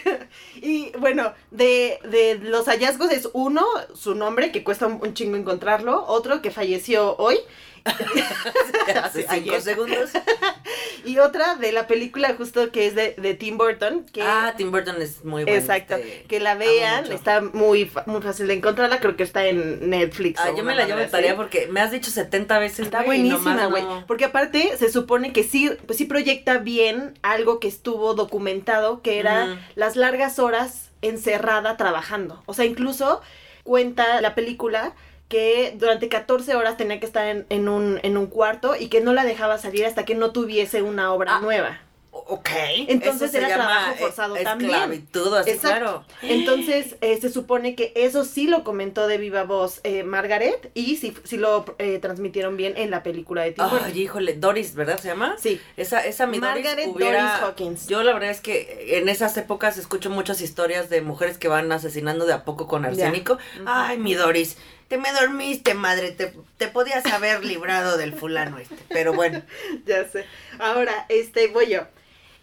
Y 0.62 0.92
bueno, 0.98 1.32
de, 1.50 1.98
de 2.04 2.38
los 2.40 2.66
hallazgos 2.66 3.10
es 3.10 3.28
uno, 3.32 3.66
su 3.94 4.14
nombre, 4.14 4.52
que 4.52 4.62
cuesta 4.62 4.86
un, 4.86 5.00
un 5.02 5.14
chingo 5.14 5.36
encontrarlo, 5.36 6.04
otro 6.06 6.40
que 6.42 6.50
falleció 6.50 7.16
hoy, 7.16 7.38
Hace 9.02 9.22
cinco 9.22 9.32
ayer. 9.32 9.62
segundos. 9.62 10.10
y 11.04 11.18
otra 11.18 11.54
de 11.56 11.72
la 11.72 11.86
película 11.86 12.34
justo 12.36 12.70
que 12.72 12.86
es 12.86 12.94
de, 12.94 13.14
de 13.16 13.34
Tim 13.34 13.56
Burton, 13.58 14.04
que... 14.12 14.22
Ah, 14.22 14.54
Tim 14.56 14.70
Burton 14.70 15.00
es 15.00 15.24
muy 15.24 15.44
bueno. 15.44 15.58
Exacto, 15.58 15.96
este, 15.96 16.24
que 16.24 16.40
la 16.40 16.54
vean, 16.54 17.10
está 17.10 17.40
muy, 17.40 17.90
muy 18.06 18.22
fácil 18.22 18.48
de 18.48 18.54
encontrarla, 18.54 19.00
creo 19.00 19.16
que 19.16 19.22
está 19.22 19.46
en 19.46 19.90
Netflix. 19.90 20.40
Ah, 20.40 20.52
yo 20.56 20.64
me 20.64 20.74
la 20.74 20.86
llevo 20.86 20.98
de 20.98 21.06
tarea 21.06 21.36
porque 21.36 21.68
me 21.68 21.80
has 21.80 21.90
dicho 21.90 22.10
70 22.10 22.58
veces. 22.58 22.80
Está 22.86 23.02
buenísima, 23.02 23.66
güey. 23.66 23.82
no. 23.82 24.04
Porque 24.06 24.26
aparte 24.26 24.76
se 24.76 24.90
supone 24.90 25.32
que 25.32 25.44
sí, 25.44 25.70
pues 25.86 25.98
sí 25.98 26.04
proyecta 26.04 26.58
bien 26.58 27.18
algo 27.22 27.60
que 27.60 27.68
estuvo 27.68 28.14
documentado, 28.14 29.02
que 29.02 29.18
era 29.18 29.60
las 29.74 29.96
largas 29.96 30.38
horas 30.38 30.90
encerrada 31.02 31.76
trabajando. 31.76 32.42
O 32.46 32.54
sea, 32.54 32.64
incluso 32.64 33.20
cuenta 33.62 34.20
la 34.20 34.34
película 34.34 34.94
que 35.30 35.74
durante 35.78 36.08
14 36.10 36.56
horas 36.56 36.76
tenía 36.76 37.00
que 37.00 37.06
estar 37.06 37.24
en, 37.26 37.46
en 37.48 37.68
un, 37.70 38.00
en 38.02 38.18
un 38.18 38.26
cuarto 38.26 38.74
y 38.76 38.88
que 38.88 39.00
no 39.00 39.14
la 39.14 39.24
dejaba 39.24 39.56
salir 39.58 39.86
hasta 39.86 40.04
que 40.04 40.14
no 40.16 40.32
tuviese 40.32 40.82
una 40.82 41.12
obra 41.14 41.36
Ah, 41.36 41.40
nueva. 41.40 41.80
Ok. 42.12 42.48
Entonces 42.88 43.32
era 43.34 43.46
trabajo 43.46 43.94
forzado 43.94 44.34
también. 44.34 44.70
Esclavitud, 44.72 45.32
así 45.36 45.50
Exacto. 45.50 45.76
claro. 45.78 46.04
Entonces, 46.22 46.96
eh, 47.00 47.18
se 47.20 47.30
supone 47.30 47.76
que 47.76 47.92
eso 47.94 48.24
sí 48.24 48.48
lo 48.48 48.64
comentó 48.64 49.06
de 49.06 49.18
viva 49.18 49.44
voz 49.44 49.80
eh, 49.84 50.02
Margaret 50.02 50.72
y 50.74 50.96
sí, 50.96 51.14
sí 51.22 51.36
lo 51.36 51.64
eh, 51.78 52.00
transmitieron 52.00 52.56
bien 52.56 52.76
en 52.76 52.90
la 52.90 53.04
película 53.04 53.42
de 53.42 53.52
Tim 53.52 53.64
Burton. 53.70 53.88
Ay, 53.94 54.00
híjole, 54.00 54.34
Doris, 54.34 54.74
¿verdad 54.74 54.98
se 54.98 55.06
llama? 55.08 55.36
Sí. 55.38 55.60
Esa, 55.76 56.04
esa 56.04 56.26
mi 56.26 56.40
Doris 56.40 56.66
hubiera... 56.88 57.22
Doris 57.22 57.42
Hawkins. 57.42 57.86
Yo 57.86 58.02
la 58.02 58.12
verdad 58.12 58.30
es 58.30 58.40
que 58.40 58.98
en 58.98 59.08
esas 59.08 59.36
épocas 59.36 59.78
escucho 59.78 60.10
muchas 60.10 60.40
historias 60.40 60.90
de 60.90 61.02
mujeres 61.02 61.38
que 61.38 61.46
van 61.46 61.70
asesinando 61.70 62.26
de 62.26 62.32
a 62.32 62.44
poco 62.44 62.66
con 62.66 62.84
arsénico. 62.84 63.38
Ay, 63.66 63.98
mi 63.98 64.14
Doris, 64.14 64.56
te 64.90 64.98
me 64.98 65.10
dormiste, 65.12 65.72
madre, 65.72 66.10
te, 66.10 66.34
te 66.58 66.68
podías 66.68 67.06
haber 67.06 67.44
librado 67.44 67.96
del 67.96 68.12
fulano 68.12 68.58
este. 68.58 68.76
Pero 68.90 69.14
bueno, 69.14 69.40
Ya 69.86 70.06
sé. 70.06 70.26
Ahora, 70.58 71.06
este, 71.08 71.46
voy 71.48 71.68
yo. 71.70 71.82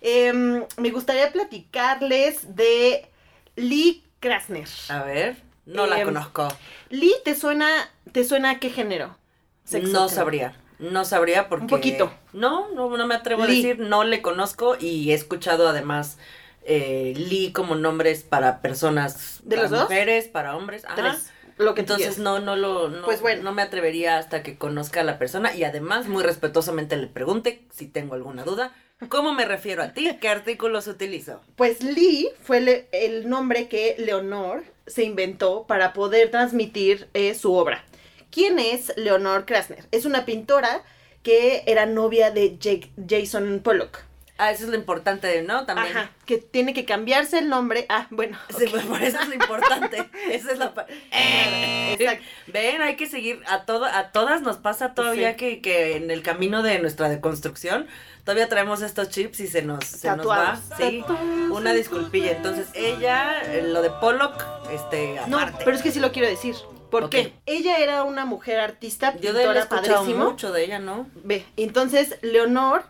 Em, 0.01 0.63
me 0.77 0.89
gustaría 0.91 1.31
platicarles 1.31 2.55
de 2.55 3.07
Lee 3.55 4.03
Krasner. 4.19 4.67
a 4.89 5.03
ver, 5.03 5.37
no 5.65 5.85
la 5.87 5.99
Em, 5.99 6.05
conozco. 6.05 6.47
Lee, 6.89 7.13
¿te 7.25 7.35
suena, 7.35 7.67
te 8.13 8.23
suena 8.23 8.51
a 8.51 8.59
qué 8.59 8.69
género? 8.69 9.17
Sexo, 9.65 9.91
No 9.91 10.09
sabría. 10.09 10.55
No 10.79 11.03
sabría 11.05 11.49
porque... 11.49 11.63
Un 11.63 11.69
poquito. 11.69 12.13
No, 12.33 12.69
no, 12.71 12.95
no 12.95 13.07
me 13.07 13.15
atrevo 13.15 13.43
a 13.43 13.47
decir, 13.47 13.79
no 13.79 14.03
le 14.03 14.21
conozco 14.21 14.77
y 14.79 15.11
he 15.11 15.15
escuchado 15.15 15.67
además 15.67 16.17
eh, 16.63 17.13
Lee 17.17 17.51
como 17.51 17.75
nombres 17.75 18.23
para 18.23 18.61
personas, 18.61 19.39
¿De 19.43 19.55
para 19.57 19.63
los 19.63 19.71
dos? 19.71 19.89
mujeres, 19.89 20.27
para 20.27 20.55
hombres. 20.55 20.85
Ajá. 20.85 20.95
Tres. 20.95 21.31
Lo 21.57 21.73
que 21.73 21.81
Entonces 21.81 22.19
no, 22.19 22.39
no 22.39 22.55
lo, 22.55 22.89
no, 22.89 23.03
Pues 23.05 23.21
bueno. 23.21 23.41
no 23.43 23.51
me 23.51 23.61
atrevería 23.63 24.17
hasta 24.17 24.43
que 24.43 24.57
conozca 24.57 25.01
a 25.01 25.03
la 25.03 25.17
persona 25.17 25.55
y 25.55 25.63
además 25.63 26.07
muy 26.07 26.23
respetuosamente 26.23 26.95
le 26.97 27.07
pregunte 27.07 27.63
si 27.71 27.87
tengo 27.87 28.13
alguna 28.15 28.43
duda. 28.43 28.75
¿Cómo 29.09 29.33
me 29.33 29.45
refiero 29.45 29.83
a 29.83 29.93
ti? 29.93 30.17
¿Qué 30.19 30.27
artículos 30.29 30.87
utilizo? 30.87 31.41
Pues 31.55 31.83
Lee 31.83 32.29
fue 32.41 32.61
le- 32.61 32.87
el 32.91 33.29
nombre 33.29 33.67
que 33.67 33.95
Leonor 33.99 34.63
se 34.87 35.03
inventó 35.03 35.65
para 35.67 35.93
poder 35.93 36.31
transmitir 36.31 37.07
eh, 37.13 37.33
su 37.35 37.53
obra. 37.53 37.83
¿Quién 38.31 38.57
es 38.59 38.93
Leonor 38.97 39.45
Krasner? 39.45 39.85
Es 39.91 40.05
una 40.05 40.25
pintora 40.25 40.83
que 41.23 41.63
era 41.67 41.85
novia 41.85 42.31
de 42.31 42.57
Jake- 42.57 42.91
Jason 43.07 43.61
Pollock. 43.63 43.99
Ah, 44.39 44.51
eso 44.51 44.65
es 44.65 44.69
lo 44.69 44.75
importante, 44.75 45.41
¿no? 45.41 45.65
También. 45.65 45.97
Ajá, 45.97 46.11
que 46.25 46.37
tiene 46.37 46.73
que 46.73 46.85
cambiarse 46.85 47.39
el 47.39 47.49
nombre. 47.49 47.85
Ah, 47.89 48.07
bueno. 48.11 48.37
Sí, 48.57 48.65
pues, 48.69 48.85
por 48.85 49.01
eso 49.01 49.19
es 49.21 49.27
lo 49.27 49.33
importante. 49.33 50.09
Esa 50.31 50.51
es 50.51 50.59
la 50.59 50.73
¡Eh! 51.11 51.93
Exacto. 51.99 52.23
Ven, 52.47 52.81
hay 52.81 52.95
que 52.95 53.07
seguir 53.07 53.41
a 53.47 53.65
todo, 53.65 53.85
a 53.85 54.11
todas 54.11 54.41
nos 54.41 54.57
pasa 54.57 54.93
todavía 54.93 55.31
Sí. 55.31 55.37
que, 55.37 55.61
que 55.61 55.97
en 55.97 56.11
el 56.11 56.21
camino 56.21 56.61
de 56.63 56.79
nuestra 56.79 57.09
deconstrucción 57.09 57.87
todavía 58.23 58.47
traemos 58.49 58.81
estos 58.81 59.09
chips 59.09 59.39
y 59.39 59.47
se 59.47 59.61
nos, 59.61 59.85
se 59.85 60.15
nos 60.15 60.27
va. 60.27 60.59
Sí. 60.77 61.03
Una 61.49 61.73
disculpilla. 61.73 62.31
Entonces, 62.31 62.67
ella, 62.73 63.41
eh, 63.43 63.63
lo 63.63 63.81
de 63.81 63.89
Pollock, 63.89 64.43
este, 64.71 65.19
No, 65.27 65.39
aparte. 65.39 65.63
pero 65.65 65.75
es 65.77 65.81
que 65.81 65.91
sí 65.91 65.99
lo 65.99 66.11
quiero 66.11 66.27
decir. 66.27 66.55
¿Por 66.91 67.05
Ok. 67.05 67.09
qué? 67.11 67.33
Ella 67.45 67.77
era 67.79 68.03
una 68.03 68.23
mujer 68.25 68.59
artista, 68.61 69.13
Yo 69.17 69.33
de 69.33 69.43
él 69.43 69.49
he 69.57 69.59
pintora 69.61 69.81
padrísimo. 69.81 70.25
mucho 70.25 70.51
de 70.53 70.63
ella, 70.63 70.79
¿no? 70.79 71.07
Ve, 71.15 71.45
entonces 71.57 72.17
Leonor 72.21 72.83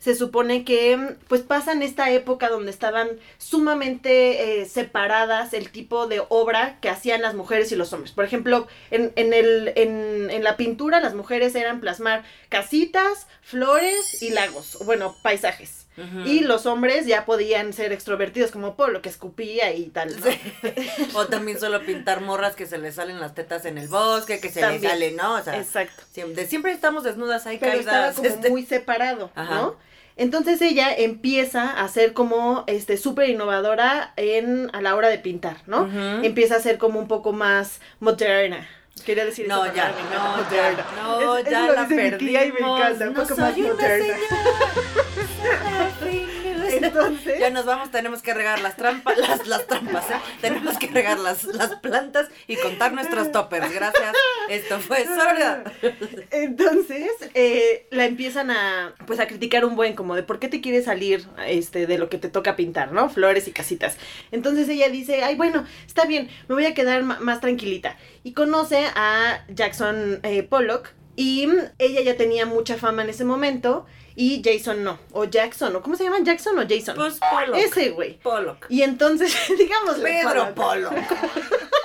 se 0.00 0.14
supone 0.14 0.64
que 0.64 1.16
pues 1.28 1.42
pasa 1.42 1.72
en 1.72 1.82
esta 1.82 2.10
época 2.10 2.48
donde 2.48 2.70
estaban 2.72 3.08
sumamente 3.38 4.62
eh, 4.62 4.64
separadas 4.66 5.52
el 5.52 5.70
tipo 5.70 6.06
de 6.06 6.22
obra 6.30 6.78
que 6.80 6.88
hacían 6.88 7.22
las 7.22 7.34
mujeres 7.34 7.70
y 7.70 7.76
los 7.76 7.92
hombres. 7.92 8.12
Por 8.12 8.24
ejemplo, 8.24 8.66
en, 8.90 9.12
en, 9.16 9.32
el, 9.34 9.72
en, 9.76 10.30
en 10.30 10.42
la 10.42 10.56
pintura 10.56 11.00
las 11.00 11.14
mujeres 11.14 11.54
eran 11.54 11.80
plasmar 11.80 12.24
casitas, 12.48 13.26
flores 13.42 14.22
y 14.22 14.30
lagos, 14.30 14.78
bueno, 14.84 15.14
paisajes. 15.22 15.76
Y 16.24 16.40
los 16.40 16.64
hombres 16.64 17.04
ya 17.04 17.26
podían 17.26 17.74
ser 17.74 17.92
extrovertidos 17.92 18.50
como 18.52 18.74
Polo, 18.74 19.02
que 19.02 19.10
escupía 19.10 19.74
y 19.74 19.84
tal. 19.88 20.18
¿no? 20.18 20.30
Sí. 20.30 20.38
O 21.14 21.26
también 21.26 21.60
solo 21.60 21.84
pintar 21.84 22.22
morras 22.22 22.56
que 22.56 22.64
se 22.64 22.78
le 22.78 22.90
salen 22.90 23.20
las 23.20 23.34
tetas 23.34 23.66
en 23.66 23.76
el 23.76 23.86
bosque, 23.88 24.40
que 24.40 24.48
se 24.48 24.60
También. 24.60 24.80
le 24.82 24.88
sale, 24.88 25.12
¿no? 25.12 25.34
O 25.34 25.42
sea, 25.42 25.58
Exacto. 25.58 26.02
siempre, 26.10 26.46
siempre 26.46 26.72
estamos 26.72 27.04
desnudas 27.04 27.46
ahí 27.46 27.58
pero 27.60 27.78
estaba 27.78 28.12
como 28.14 28.26
este. 28.26 28.48
muy 28.48 28.64
separado, 28.64 29.30
Ajá. 29.34 29.54
¿no? 29.56 29.76
Entonces 30.16 30.60
ella 30.62 30.92
empieza 30.94 31.70
a 31.80 31.88
ser 31.88 32.12
como 32.12 32.64
este 32.66 32.96
súper 32.96 33.28
innovadora 33.30 34.12
en 34.16 34.70
a 34.74 34.82
la 34.82 34.94
hora 34.96 35.08
de 35.08 35.18
pintar, 35.18 35.56
¿no? 35.66 35.88
Empieza 36.22 36.56
a 36.56 36.60
ser 36.60 36.78
como 36.78 36.98
un 36.98 37.08
poco 37.08 37.32
más 37.32 37.80
moderna. 38.00 38.68
Quería 39.06 39.24
decir 39.24 39.48
No, 39.48 39.64
ya, 39.74 39.92
no, 40.12 40.36
moderna. 40.36 40.46
ya, 40.52 41.02
no, 41.02 41.36
Es- 41.38 41.42
eso 41.46 41.50
ya 41.50 41.66
lo 41.66 41.72
la 41.74 41.84
dice 41.86 41.94
mi 42.10 42.18
tía 42.18 42.44
y 42.44 42.52
me 42.52 42.60
encanta, 42.60 43.08
un 43.08 43.14
poco 43.14 43.36
más 43.36 43.50
soy 43.54 43.60
una 43.62 43.74
moderna. 43.74 44.14
Entonces, 46.82 47.38
Ya 47.38 47.50
nos 47.50 47.64
vamos, 47.64 47.90
tenemos 47.90 48.22
que 48.22 48.34
regar 48.34 48.60
las 48.60 48.76
trampas, 48.76 49.16
las, 49.18 49.46
las 49.46 49.66
trampas, 49.66 50.10
¿eh? 50.10 50.14
Tenemos 50.40 50.78
que 50.78 50.88
regar 50.88 51.18
las, 51.18 51.44
las 51.44 51.76
plantas 51.76 52.28
y 52.46 52.56
contar 52.56 52.92
nuestros 52.92 53.32
toppers. 53.32 53.72
Gracias. 53.72 54.14
Esto 54.48 54.80
fue 54.80 55.04
Sorda. 55.04 55.64
entonces 56.30 57.10
eh, 57.34 57.86
la 57.90 58.06
empiezan 58.06 58.50
a 58.50 58.94
pues 59.06 59.20
a 59.20 59.26
criticar 59.26 59.64
un 59.64 59.76
buen 59.76 59.94
como 59.94 60.14
de 60.16 60.22
por 60.22 60.38
qué 60.38 60.48
te 60.48 60.60
quieres 60.60 60.84
salir 60.86 61.26
este 61.46 61.86
de 61.86 61.98
lo 61.98 62.08
que 62.08 62.18
te 62.18 62.28
toca 62.28 62.56
pintar, 62.56 62.92
¿no? 62.92 63.08
Flores 63.08 63.48
y 63.48 63.52
casitas. 63.52 63.96
Entonces 64.30 64.68
ella 64.68 64.88
dice, 64.88 65.22
ay 65.22 65.36
bueno, 65.36 65.64
está 65.86 66.04
bien, 66.04 66.28
me 66.48 66.54
voy 66.54 66.66
a 66.66 66.74
quedar 66.74 67.02
más 67.02 67.40
tranquilita. 67.40 67.96
Y 68.22 68.32
conoce 68.32 68.84
a 68.94 69.44
Jackson 69.48 70.20
eh, 70.22 70.42
Pollock 70.42 70.92
y 71.16 71.46
mm, 71.46 71.58
ella 71.78 72.00
ya 72.02 72.16
tenía 72.16 72.46
mucha 72.46 72.76
fama 72.76 73.02
en 73.02 73.10
ese 73.10 73.24
momento 73.24 73.86
y 74.14 74.42
Jason 74.44 74.84
no, 74.84 74.98
o 75.12 75.24
Jackson, 75.24 75.74
o 75.76 75.82
¿cómo 75.82 75.96
se 75.96 76.04
llaman? 76.04 76.24
Jackson 76.24 76.58
o 76.58 76.62
Jason. 76.68 76.96
Pues 76.96 77.18
Pollock. 77.18 77.56
Ese 77.56 77.90
güey. 77.90 78.18
Pollock. 78.18 78.66
Y 78.68 78.82
entonces, 78.82 79.34
digamos 79.58 79.96
Pedro 79.96 80.54
Pollock. 80.54 80.94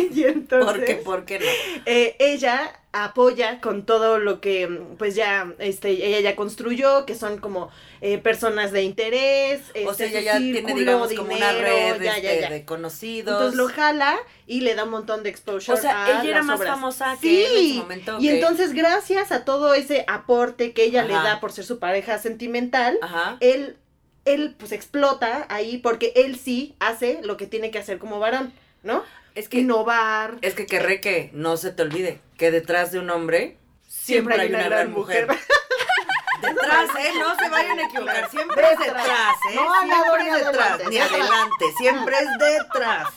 Y 0.14 0.24
entonces, 0.24 0.72
¿Por 0.74 0.84
qué? 0.84 0.94
¿Por 0.96 1.24
qué 1.24 1.38
no? 1.38 1.44
eh, 1.86 2.16
ella 2.18 2.80
apoya 2.92 3.60
con 3.60 3.84
todo 3.84 4.18
lo 4.18 4.40
que 4.40 4.80
pues 4.96 5.14
ya 5.14 5.52
este 5.58 5.90
ella 5.90 6.20
ya 6.20 6.34
construyó 6.34 7.04
que 7.04 7.14
son 7.14 7.36
como 7.38 7.68
eh, 8.00 8.16
personas 8.16 8.72
de 8.72 8.84
interés 8.84 9.60
O 9.84 9.90
este, 9.90 10.08
sea, 10.08 10.20
ella 10.20 10.20
su 10.20 10.24
ya 10.24 10.38
tiene, 10.38 10.74
digamos, 10.74 11.12
como 11.12 11.34
una 11.34 11.52
dinero, 11.52 11.60
red 11.98 12.02
ya, 12.02 12.16
este, 12.16 12.22
ya, 12.22 12.40
ya. 12.40 12.50
de 12.50 12.64
conocidos. 12.64 13.32
entonces 13.34 13.56
lo 13.58 13.68
jala 13.68 14.16
y 14.46 14.60
le 14.62 14.74
da 14.74 14.84
un 14.84 14.90
montón 14.90 15.22
de 15.24 15.28
exposure 15.28 15.76
o 15.78 15.80
sea, 15.80 16.06
a 16.06 16.20
ella 16.22 16.30
era 16.30 16.42
más 16.42 16.58
obras. 16.58 16.74
famosa 16.74 17.18
que 17.20 17.28
sí 17.28 17.44
él 17.44 17.56
en 17.58 17.68
su 17.74 17.74
momento. 17.82 18.16
y 18.18 18.28
entonces 18.28 18.72
gracias 18.72 19.30
a 19.30 19.44
todo 19.44 19.74
ese 19.74 20.04
aporte 20.08 20.72
que 20.72 20.84
ella 20.84 21.02
le 21.04 21.12
da 21.12 21.38
por 21.40 21.52
ser 21.52 21.64
su 21.66 21.78
pareja 21.78 22.18
sentimental 22.18 22.98
Ajá. 23.02 23.36
él 23.40 23.76
él 24.24 24.54
pues 24.58 24.72
explota 24.72 25.46
ahí 25.50 25.76
porque 25.78 26.12
él 26.16 26.36
sí 26.38 26.74
hace 26.80 27.20
lo 27.22 27.36
que 27.36 27.46
tiene 27.46 27.70
que 27.70 27.78
hacer 27.78 27.98
como 27.98 28.18
varón 28.20 28.52
no 28.82 29.02
Es 29.36 29.50
que, 29.50 29.58
innovar 29.58 30.38
es 30.40 30.54
que 30.54 30.64
querré 30.64 31.00
que 31.00 31.30
no 31.34 31.58
se 31.58 31.70
te 31.70 31.82
olvide 31.82 32.20
que 32.38 32.50
detrás 32.50 32.90
de 32.90 32.98
un 32.98 33.10
hombre 33.10 33.58
siempre, 33.86 34.40
hay 34.40 34.48
una, 34.48 34.62
gran 34.62 34.92
mujer. 34.92 35.28
Detrás, 36.42 36.90
¿eh? 36.98 37.12
No 37.18 37.36
se 37.36 37.48
vayan 37.48 37.78
a 37.78 37.84
equivocar. 37.84 38.30
Siempre 38.30 38.62
es 38.72 38.78
Detrás. 38.78 39.36
¿eh? 39.50 39.54
No 39.54 39.82
siempre 39.82 40.28
es 40.28 40.46
detrás. 40.46 40.70
adelante. 40.70 40.84
Ni 40.90 40.98
adelante. 40.98 41.64
Siempre 41.78 42.16
es 42.18 42.38
detrás. 42.38 43.08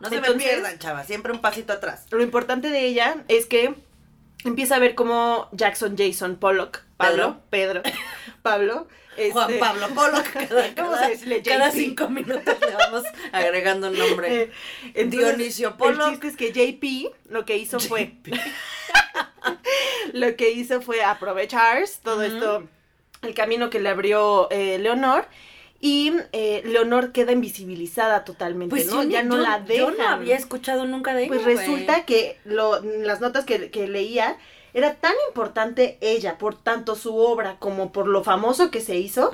No 0.00 0.08
se 0.08 0.20
me 0.20 0.32
pierdan, 0.32 0.78
chavas. 0.78 1.06
Siempre 1.06 1.32
un 1.32 1.40
pasito 1.40 1.72
atrás. 1.72 2.06
Lo 2.10 2.22
importante 2.22 2.70
de 2.70 2.86
ella 2.86 3.16
es 3.28 3.46
que 3.46 3.74
empieza 4.44 4.76
a 4.76 4.78
ver 4.78 4.94
cómo 4.94 5.48
Jackson, 5.52 5.96
Jason, 5.96 6.36
Pollock, 6.36 6.80
Pablo, 6.96 7.40
Pedro, 7.50 7.82
Pablo, 8.42 8.88
Juan 9.32 9.50
este, 9.50 9.60
Pablo 9.60 9.88
Polo. 9.94 10.18
Cada, 11.44 11.70
cinco 11.70 12.08
minutos 12.08 12.54
le 12.60 12.74
vamos 12.74 13.04
agregando 13.32 13.88
un 13.90 13.98
nombre. 13.98 14.42
eh, 14.42 14.50
entonces, 14.94 15.36
Dionisio 15.36 15.76
Pollock. 15.76 16.06
El 16.08 16.20
chiste 16.20 16.28
es 16.28 16.36
que 16.36 16.52
JP 16.52 17.14
lo 17.30 17.44
que 17.44 17.56
hizo 17.58 17.78
fue, 17.80 18.12
lo 20.12 20.36
que 20.36 20.50
hizo 20.50 20.80
fue 20.80 21.02
aprovechar 21.02 21.82
todo 22.02 22.22
esto, 22.22 22.64
el 23.22 23.34
camino 23.34 23.70
que 23.70 23.80
le 23.80 23.88
abrió 23.88 24.48
eh, 24.50 24.78
Leonor. 24.78 25.26
Y 25.82 26.12
eh, 26.32 26.60
Leonor 26.66 27.10
queda 27.10 27.32
invisibilizada 27.32 28.24
totalmente, 28.26 28.68
Pues 28.68 28.88
¿no? 28.88 29.02
yo 29.02 29.08
ya 29.08 29.22
no 29.22 29.36
yo- 29.36 29.42
la 29.42 29.60
dejan. 29.60 29.94
Yo 29.96 30.02
no 30.02 30.08
había 30.08 30.36
escuchado 30.36 30.84
nunca 30.84 31.14
de 31.14 31.22
ella. 31.22 31.28
Pues 31.32 31.42
resulta 31.44 32.04
que 32.04 32.38
lo, 32.44 32.82
las 32.82 33.22
notas 33.22 33.46
que, 33.46 33.70
que 33.70 33.88
leía 33.88 34.36
era 34.74 34.94
tan 34.94 35.12
importante 35.28 35.98
ella 36.00 36.38
por 36.38 36.54
tanto 36.54 36.94
su 36.96 37.16
obra 37.16 37.56
como 37.58 37.92
por 37.92 38.06
lo 38.06 38.22
famoso 38.24 38.70
que 38.70 38.80
se 38.80 38.96
hizo, 38.96 39.30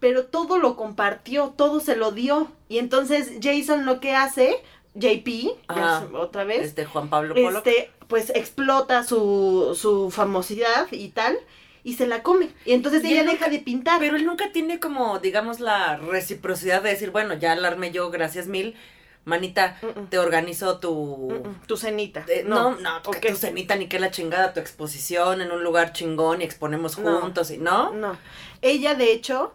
pero 0.00 0.24
todo 0.26 0.58
lo 0.58 0.76
compartió, 0.76 1.54
todo 1.56 1.80
se 1.80 1.96
lo 1.96 2.10
dio. 2.12 2.48
Y 2.68 2.78
entonces 2.78 3.32
Jason 3.42 3.84
lo 3.86 4.00
que 4.00 4.14
hace, 4.14 4.56
JP, 4.94 5.50
Ajá. 5.68 6.04
es- 6.08 6.14
otra 6.14 6.44
vez, 6.44 6.62
Este 6.64 6.84
Juan 6.84 7.08
Pablo 7.08 7.34
Polo. 7.34 7.58
este, 7.58 7.90
pues 8.08 8.30
explota 8.34 9.04
su, 9.04 9.76
su 9.80 10.10
famosidad 10.10 10.86
y 10.90 11.08
tal, 11.10 11.38
y 11.84 11.94
se 11.94 12.06
la 12.06 12.22
come. 12.22 12.50
Y 12.64 12.72
entonces 12.74 13.02
Y 13.04 13.12
ella 13.12 13.24
deja 13.24 13.48
de 13.48 13.58
pintar. 13.58 13.98
Pero 13.98 14.16
él 14.16 14.24
nunca 14.26 14.52
tiene 14.52 14.78
como, 14.78 15.18
digamos, 15.18 15.58
la 15.60 15.96
reciprocidad 15.96 16.82
de 16.82 16.90
decir, 16.90 17.10
bueno, 17.10 17.34
ya 17.34 17.56
la 17.56 17.68
armé 17.68 17.90
yo, 17.90 18.10
gracias 18.10 18.46
mil. 18.46 18.74
Manita, 19.24 19.78
te 20.10 20.18
organizo 20.18 20.78
tu... 20.80 21.42
Tu 21.66 21.76
cenita. 21.76 22.24
Eh, 22.28 22.42
no, 22.46 22.74
no, 22.76 22.96
¿o 23.06 23.10
que 23.12 23.20
qué? 23.20 23.30
tu 23.30 23.36
cenita 23.36 23.76
ni 23.76 23.86
que 23.86 24.00
la 24.00 24.10
chingada, 24.10 24.52
tu 24.52 24.58
exposición 24.60 25.40
en 25.40 25.52
un 25.52 25.62
lugar 25.62 25.92
chingón 25.92 26.40
y 26.42 26.44
exponemos 26.44 26.98
No. 26.98 27.20
juntos 27.20 27.50
y 27.52 27.58
no. 27.58 27.92
No. 27.92 28.16
Ella, 28.62 28.94
de 28.94 29.12
hecho, 29.12 29.54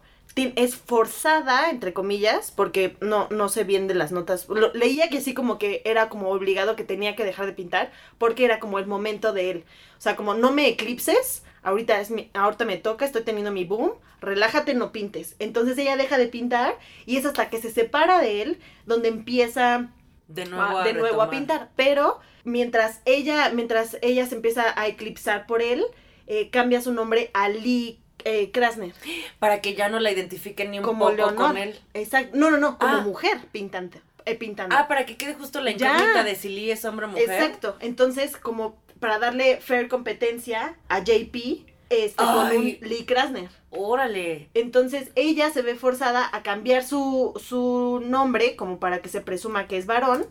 es 0.56 0.76
forzada, 0.76 1.70
entre 1.70 1.94
comillas, 1.94 2.52
porque 2.56 2.96
no, 3.02 3.28
no 3.32 3.50
sé 3.50 3.64
bien 3.64 3.88
de 3.88 3.96
las 3.96 4.12
notas. 4.12 4.48
Lo- 4.48 4.72
leía 4.74 5.10
que 5.10 5.20
sí 5.20 5.34
como 5.34 5.58
que 5.58 5.82
era 5.84 6.10
como 6.10 6.30
obligado 6.30 6.76
que 6.76 6.84
tenía 6.84 7.16
que 7.16 7.26
dejar 7.26 7.48
de 7.48 7.54
pintar, 7.54 7.92
porque 8.18 8.46
era 8.46 8.60
como 8.60 8.80
el 8.80 8.86
momento 8.88 9.34
de 9.34 9.50
él. 9.52 9.66
O 9.98 10.02
sea, 10.02 10.16
como 10.16 10.34
no 10.36 10.52
me 10.52 10.68
eclipses, 10.68 11.44
ahorita 11.68 12.00
es 12.00 12.12
mi, 12.12 12.30
ahorita 12.34 12.66
me 12.66 12.78
toca, 12.78 13.06
estoy 13.06 13.24
teniendo 13.24 13.52
mi 13.52 13.66
boom, 13.66 13.92
relájate, 14.22 14.74
no 14.74 14.92
pintes. 14.92 15.36
Entonces 15.40 15.78
ella 15.78 15.98
deja 15.98 16.18
de 16.18 16.28
pintar 16.28 16.78
y 17.06 17.18
es 17.18 17.26
hasta 17.26 17.50
que 17.50 17.62
se 17.62 17.72
separa 17.72 18.20
de 18.22 18.42
él 18.42 18.60
donde 18.86 19.10
empieza 19.10 19.90
De 20.28 20.46
nuevo, 20.46 20.78
a, 20.80 20.84
de 20.84 20.94
nuevo 20.94 21.22
a 21.22 21.30
pintar. 21.30 21.70
Pero 21.76 22.20
mientras 22.44 23.02
ella, 23.06 23.50
mientras 23.54 23.98
ella 24.02 24.26
se 24.26 24.36
empieza 24.36 24.80
a 24.80 24.88
eclipsar 24.88 25.46
por 25.46 25.62
él, 25.62 25.84
eh, 26.28 26.50
cambia 26.50 26.82
su 26.82 26.94
nombre 26.94 27.32
a 27.34 27.50
Lee 27.50 28.00
eh, 28.24 28.52
Krasner. 28.52 28.94
Para 29.40 29.62
que 29.62 29.76
ya 29.76 29.90
no 29.90 30.00
la 30.00 30.12
identifiquen 30.12 30.72
ni 30.72 30.80
un 30.80 30.84
Como 30.86 31.06
poco 31.06 31.16
Leonor. 31.16 31.36
con 31.36 31.58
él. 31.58 31.80
Exacto. 31.94 32.36
No, 32.38 32.50
no, 32.50 32.58
no, 32.58 32.78
como 32.78 32.96
Ah. 32.98 33.02
mujer 33.02 33.38
pintante. 33.52 34.02
eh, 34.26 34.36
pintando. 34.36 34.76
Ah, 34.76 34.90
para 34.90 35.06
que 35.06 35.16
quede 35.16 35.36
justo 35.36 35.62
la 35.62 35.72
Ya. 35.72 35.94
incógnita 35.94 36.24
de 36.26 36.36
si 36.36 36.50
Lee 36.50 36.72
es 36.72 36.84
hombre 36.84 37.06
o 37.06 37.10
mujer. 37.10 37.30
Exacto. 37.30 37.78
Entonces, 37.80 38.36
como 38.36 38.76
para 39.00 39.20
darle 39.20 39.58
fair 39.62 39.88
competencia 39.88 40.78
a 40.90 41.00
JP, 41.00 41.66
este, 41.90 42.24
con 42.24 42.52
un 42.56 42.78
Lee 42.82 43.06
Krasner. 43.06 43.50
Órale. 43.70 44.50
Entonces 44.54 45.12
ella 45.16 45.50
se 45.52 45.62
ve 45.62 45.76
forzada 45.76 46.30
a 46.32 46.44
cambiar 46.44 46.84
su, 46.84 47.34
su 47.44 48.02
nombre, 48.04 48.56
como 48.56 48.80
para 48.80 49.02
que 49.02 49.10
se 49.10 49.22
presuma 49.22 49.68
que 49.68 49.78
es 49.78 49.86
varón, 49.86 50.26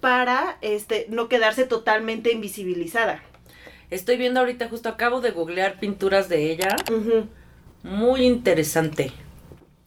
para 0.00 0.58
este, 0.60 1.06
no 1.08 1.28
quedarse 1.28 1.64
totalmente 1.64 2.32
invisibilizada. 2.32 3.22
Estoy 3.90 4.16
viendo 4.16 4.40
ahorita, 4.40 4.68
justo 4.68 4.88
acabo 4.88 5.20
de 5.20 5.30
googlear 5.30 5.78
pinturas 5.78 6.28
de 6.28 6.50
ella. 6.50 6.76
Muy 7.82 8.24
interesante. 8.24 9.12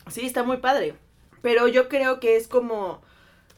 Sí, 0.09 0.25
está 0.25 0.43
muy 0.43 0.57
padre. 0.57 0.93
Pero 1.41 1.67
yo 1.67 1.89
creo 1.89 2.19
que 2.19 2.37
es 2.37 2.47
como, 2.47 3.01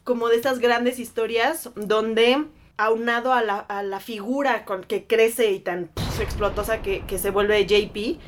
como 0.04 0.28
de 0.28 0.36
estas 0.36 0.58
grandes 0.58 0.98
historias 0.98 1.70
donde, 1.76 2.44
aunado 2.84 3.32
a 3.32 3.42
la, 3.42 3.58
a 3.58 3.82
la 3.82 4.00
figura 4.00 4.64
con 4.64 4.84
que 4.84 5.06
crece 5.06 5.50
y 5.50 5.60
tan 5.60 5.90
explotosa 6.20 6.82
que, 6.82 7.04
que 7.06 7.18
se 7.18 7.30
vuelve 7.30 7.66
JP, 7.66 8.18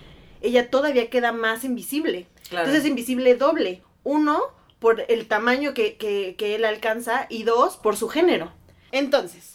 ella 0.43 0.71
todavía 0.71 1.09
queda 1.09 1.33
más 1.33 1.65
invisible. 1.65 2.27
Claro. 2.49 2.67
Entonces 2.67 2.85
es 2.85 2.91
invisible 2.91 3.35
doble. 3.37 3.83
Uno, 4.05 4.41
por 4.79 5.05
el 5.09 5.27
tamaño 5.27 5.73
que, 5.73 5.97
que, 5.97 6.35
que 6.37 6.55
él 6.55 6.65
alcanza 6.65 7.27
y 7.31 7.45
dos, 7.45 7.77
por 7.77 7.97
su 7.97 8.09
género. 8.09 8.53
Entonces, 8.91 9.52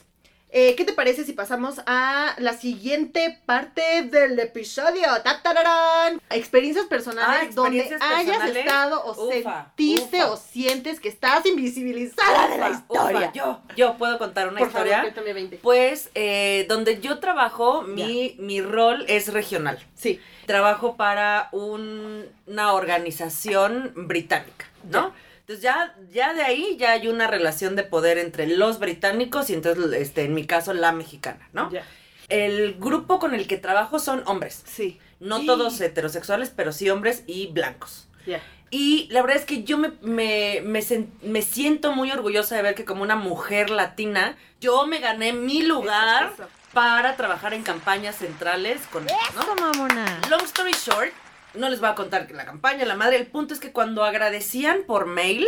eh, 0.50 0.76
¿qué 0.76 0.86
te 0.86 0.94
parece 0.94 1.26
si 1.26 1.34
pasamos 1.34 1.82
a 1.86 2.34
la 2.38 2.54
siguiente 2.54 3.40
parte 3.46 4.04
del 4.04 4.40
episodio? 4.40 5.04
¡Tatararán! 5.24 6.22
Experiencias 6.30 6.86
personales 6.86 7.28
Ah, 7.42 7.44
experiencias 7.46 8.00
donde 8.00 8.16
hayas 8.16 8.56
estado 8.56 9.04
o 9.04 9.28
Ufa, 9.28 9.66
sentiste 9.78 10.18
ufa. 10.18 10.32
o 10.32 10.38
sientes 10.38 11.00
que 11.00 11.10
estás 11.10 11.46
invisibilizada 11.46 12.48
de 12.48 12.58
la 12.58 12.70
historia. 12.70 13.32
Yo, 13.34 13.62
yo 13.76 13.98
puedo 13.98 14.18
contar 14.18 14.48
una 14.48 14.60
Por 14.60 14.72
favor, 14.72 14.88
historia. 14.88 15.02
cuéntame 15.02 15.34
20. 15.34 15.58
Pues 15.58 16.10
eh, 16.16 16.66
donde 16.70 17.00
yo 17.02 17.20
trabajo, 17.20 17.82
mi, 17.82 18.36
mi 18.40 18.62
rol 18.62 19.06
es 19.08 19.34
regional. 19.34 19.80
Sí. 19.96 20.20
Trabajo 20.46 20.96
para 20.96 21.50
un- 21.52 22.26
una 22.46 22.72
organización 22.74 23.92
británica, 23.96 24.66
¿no? 24.90 25.14
Entonces 25.48 25.64
ya, 25.64 25.96
ya 26.12 26.34
de 26.34 26.42
ahí 26.42 26.76
ya 26.78 26.92
hay 26.92 27.08
una 27.08 27.26
relación 27.26 27.78
de 27.78 27.84
poder 27.84 28.18
entre 28.18 28.48
los 28.48 28.80
británicos 28.80 29.50
y 29.50 29.54
entonces, 29.54 29.94
este, 29.94 30.26
en 30.26 30.34
mi 30.34 30.46
caso, 30.46 30.74
la 30.74 30.92
mexicana, 30.92 31.48
¿no? 31.54 31.72
Ya. 31.72 31.86
El 32.28 32.74
grupo 32.78 33.18
con 33.18 33.34
el 33.34 33.48
que 33.48 33.56
trabajo 33.56 33.98
son 34.00 34.24
hombres. 34.26 34.62
Sí. 34.66 35.00
No 35.22 35.46
todos 35.46 35.80
heterosexuales, 35.80 36.52
pero 36.54 36.74
sí 36.74 36.90
hombres 36.90 37.24
y 37.28 37.48
blancos. 37.48 38.10
Ya. 38.26 38.42
Y 38.72 39.08
la 39.10 39.22
verdad 39.22 39.38
es 39.38 39.46
que 39.46 39.64
yo 39.64 39.78
me, 39.78 39.94
me, 40.02 40.60
me, 40.66 40.84
me 41.22 41.42
siento 41.42 41.94
muy 41.94 42.12
orgullosa 42.12 42.58
de 42.58 42.64
ver 42.64 42.76
que 42.76 42.84
como 42.84 43.02
una 43.04 43.16
mujer 43.16 43.70
latina, 43.70 44.36
yo 44.60 44.86
me 44.86 45.00
gané 45.00 45.32
mi 45.32 45.62
lugar 45.62 46.34
Eso, 46.34 46.44
eso. 46.44 46.52
para 46.74 47.16
trabajar 47.16 47.54
en 47.54 47.64
campañas 47.64 48.18
centrales 48.18 48.82
con 48.92 49.06
ellos, 49.06 49.18
¿no? 49.34 49.56
mamona. 49.56 50.20
Long 50.30 50.44
story 50.44 50.74
short, 50.74 51.14
no 51.58 51.70
les 51.70 51.80
voy 51.80 51.90
a 51.90 51.96
contar 51.96 52.28
que 52.28 52.34
la 52.34 52.46
campaña, 52.46 52.86
la 52.86 52.96
madre, 52.96 53.18
el 53.18 53.28
punto 53.28 53.54
es 53.54 53.60
que 53.60 53.72
cuando 53.72 54.04
agradecían 54.04 54.84
por 54.88 55.06
mail, 55.06 55.46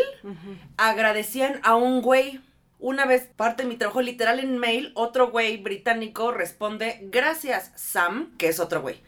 agradecían 0.77 1.59
a 1.63 1.75
un 1.75 2.01
güey. 2.01 2.41
Una 2.81 3.05
vez 3.05 3.27
parte 3.35 3.63
de 3.63 3.69
mi 3.69 3.75
trabajo 3.75 4.01
literal 4.01 4.39
en 4.39 4.57
mail, 4.57 4.91
otro 4.95 5.31
güey 5.31 5.57
británico 5.57 6.31
responde, 6.31 6.99
gracias 7.03 7.71
Sam, 7.75 8.31
que 8.37 8.47
es 8.47 8.59
otro 8.61 8.81
güey. 8.81 9.01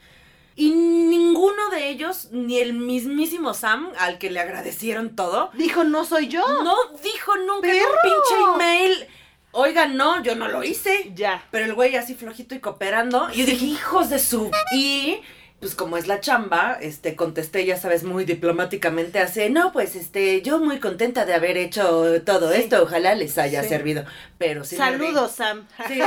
Y 0.54 0.70
ninguno 0.72 1.70
de 1.70 1.88
ellos, 1.88 2.28
ni 2.32 2.58
el 2.58 2.74
mismísimo 2.74 3.54
Sam, 3.54 3.90
al 3.98 4.18
que 4.18 4.30
le 4.30 4.40
agradecieron 4.40 5.16
todo, 5.16 5.50
Dijo, 5.54 5.84
no 5.84 6.04
soy 6.04 6.28
yo. 6.28 6.46
no 6.62 6.74
dijo 7.02 7.34
nunca 7.38 7.68
en 7.70 7.82
un 7.82 7.96
pinche 8.02 8.52
email, 8.54 9.06
oiga, 9.52 9.86
no, 9.86 10.22
yo 10.22 10.34
no 10.34 10.48
lo 10.48 10.62
hice. 10.62 11.10
Ya. 11.14 11.42
Pero 11.50 11.64
el 11.64 11.72
güey 11.72 11.96
así 11.96 12.14
flojito 12.14 12.54
y 12.54 12.60
cooperando. 12.60 13.28
Y 13.32 13.38
yo 13.38 13.46
dije, 13.46 13.64
hijos 13.64 14.10
de 14.10 14.18
su. 14.18 14.50
Y 14.74 15.20
pues 15.62 15.76
como 15.76 15.96
es 15.96 16.08
la 16.08 16.18
chamba, 16.18 16.76
este, 16.80 17.14
contesté, 17.14 17.64
ya 17.64 17.76
sabes, 17.76 18.02
muy 18.02 18.24
diplomáticamente 18.24 19.20
hace, 19.20 19.48
no, 19.48 19.70
pues 19.72 19.94
este, 19.94 20.42
yo 20.42 20.58
muy 20.58 20.80
contenta 20.80 21.24
de 21.24 21.34
haber 21.34 21.56
hecho 21.56 22.20
todo 22.24 22.52
Sí. 22.52 22.62
esto, 22.62 22.82
ojalá 22.82 23.14
les 23.14 23.38
haya 23.38 23.62
Sí. 23.62 23.68
servido. 23.68 24.04
Pero 24.38 24.64
sí. 24.64 24.74
Saludos, 24.74 25.30
Sam. 25.30 25.68
Sí, 25.86 26.00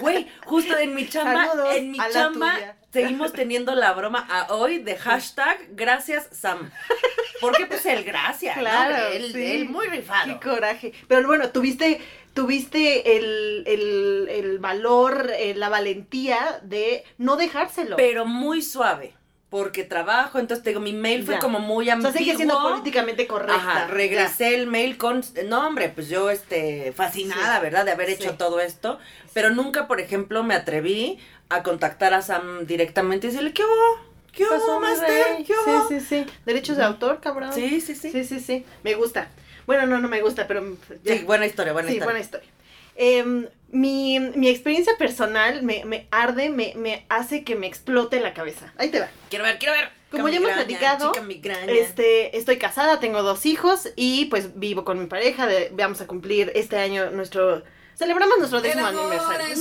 güey, 0.00 0.28
justo 0.46 0.78
en 0.78 0.94
mi 0.94 1.08
chamba, 1.08 1.46
Saludos 1.48 1.74
en 1.74 1.90
mi 1.90 1.98
chamba, 2.12 2.54
seguimos 2.92 3.32
teniendo 3.32 3.74
la 3.74 3.92
broma 3.92 4.24
a 4.30 4.54
hoy 4.54 4.78
de 4.78 4.96
hashtag 4.96 5.58
gracias 5.72 6.28
Sam. 6.30 6.70
Porque 7.40 7.66
pues 7.66 7.84
el 7.86 8.04
gracias, 8.04 8.54
¿no? 8.56 8.62
Claro, 8.62 9.08
Él, 9.12 9.32
sí. 9.32 9.44
él 9.44 9.68
muy 9.68 9.88
rifado. 9.88 10.38
Qué 10.38 10.48
coraje. 10.48 10.92
Pero 11.08 11.26
bueno, 11.26 11.50
tuviste, 11.50 12.00
tuviste 12.34 13.16
el, 13.16 13.64
el, 13.66 14.28
el 14.30 14.58
valor, 14.58 15.30
eh, 15.38 15.54
la 15.54 15.68
valentía 15.68 16.60
de 16.62 17.04
no 17.18 17.36
dejárselo. 17.36 17.96
Pero 17.96 18.24
muy 18.26 18.62
suave. 18.62 19.14
Porque 19.50 19.84
trabajo, 19.84 20.38
entonces 20.38 20.64
te 20.64 20.70
digo, 20.70 20.80
mi 20.80 20.94
mail 20.94 21.24
fue 21.24 21.34
Ya. 21.34 21.40
como 21.40 21.58
muy 21.58 21.90
o 21.90 21.92
ambiguo. 21.92 22.10
sea, 22.12 22.18
sigue 22.18 22.36
siendo 22.36 22.58
políticamente 22.62 23.26
correcta. 23.26 23.54
Ajá, 23.54 23.86
regresé 23.86 24.54
el 24.54 24.66
mail 24.66 24.96
con, 24.96 25.22
no 25.46 25.66
hombre, 25.66 25.90
pues 25.90 26.08
yo, 26.08 26.30
este, 26.30 26.92
fascinada, 26.96 27.56
Sí. 27.56 27.62
¿verdad? 27.62 27.84
De 27.84 27.90
haber 27.90 28.08
hecho 28.08 28.32
todo 28.36 28.60
esto, 28.60 28.98
pero 29.34 29.50
nunca, 29.50 29.86
por 29.88 30.00
ejemplo, 30.00 30.42
me 30.42 30.54
atreví 30.54 31.18
a 31.50 31.62
contactar 31.62 32.14
a 32.14 32.22
Sam 32.22 32.64
directamente 32.66 33.26
y 33.26 33.30
decirle, 33.30 33.52
¿qué 33.52 33.62
hubo? 33.62 34.00
¿Qué 34.32 34.44
¿Qué 34.44 34.46
pasó, 34.46 34.64
hubo, 34.64 34.80
Master? 34.80 35.44
¿Qué 35.46 35.52
hubo? 35.52 35.86
Sí, 35.86 36.00
sí, 36.00 36.06
sí. 36.24 36.26
Derechos 36.46 36.78
de 36.78 36.84
autor, 36.84 37.20
cabrón. 37.20 37.52
Sí, 37.52 37.82
sí, 37.82 37.94
sí. 37.94 38.10
Sí, 38.10 38.24
sí, 38.24 38.40
sí. 38.40 38.64
Me 38.82 38.94
gusta. 38.94 39.28
Bueno, 39.66 39.86
no, 39.86 39.98
no 40.00 40.08
me 40.08 40.20
gusta, 40.20 40.46
pero. 40.46 40.76
ya. 41.04 41.16
Sí, 41.16 41.24
buena 41.24 41.46
historia, 41.46 41.72
buena 41.72 41.88
sí, 41.88 41.94
historia. 41.94 42.04
buena 42.06 42.20
historia. 42.20 42.48
Em, 42.94 43.48
mi, 43.70 44.20
mi 44.20 44.48
experiencia 44.48 44.92
personal 44.98 45.62
me, 45.62 45.84
me 45.86 46.06
arde, 46.10 46.50
me, 46.50 46.74
me 46.76 47.06
hace 47.08 47.42
que 47.42 47.54
me 47.56 47.66
explote 47.66 48.20
la 48.20 48.34
cabeza. 48.34 48.72
Ahí 48.76 48.90
te 48.90 49.00
va. 49.00 49.08
Quiero 49.30 49.44
ver, 49.44 49.58
quiero 49.58 49.74
ver. 49.74 49.88
Como 50.10 50.28
ya 50.28 50.36
hemos 50.36 50.52
platicado. 50.52 51.10
Este, 51.68 52.36
estoy 52.36 52.58
casada, 52.58 53.00
tengo 53.00 53.22
dos 53.22 53.46
hijos 53.46 53.88
y 53.96 54.26
pues 54.26 54.58
vivo 54.58 54.84
con 54.84 54.98
mi 55.00 55.06
pareja. 55.06 55.46
de- 55.46 55.70
vamos 55.72 56.02
a 56.02 56.06
cumplir 56.06 56.52
este 56.54 56.76
año 56.76 57.10
nuestro. 57.10 57.62
Celebramos 57.96 58.36
nuestro 58.38 58.60
décimo 58.60 58.86
aniversario. 58.86 59.56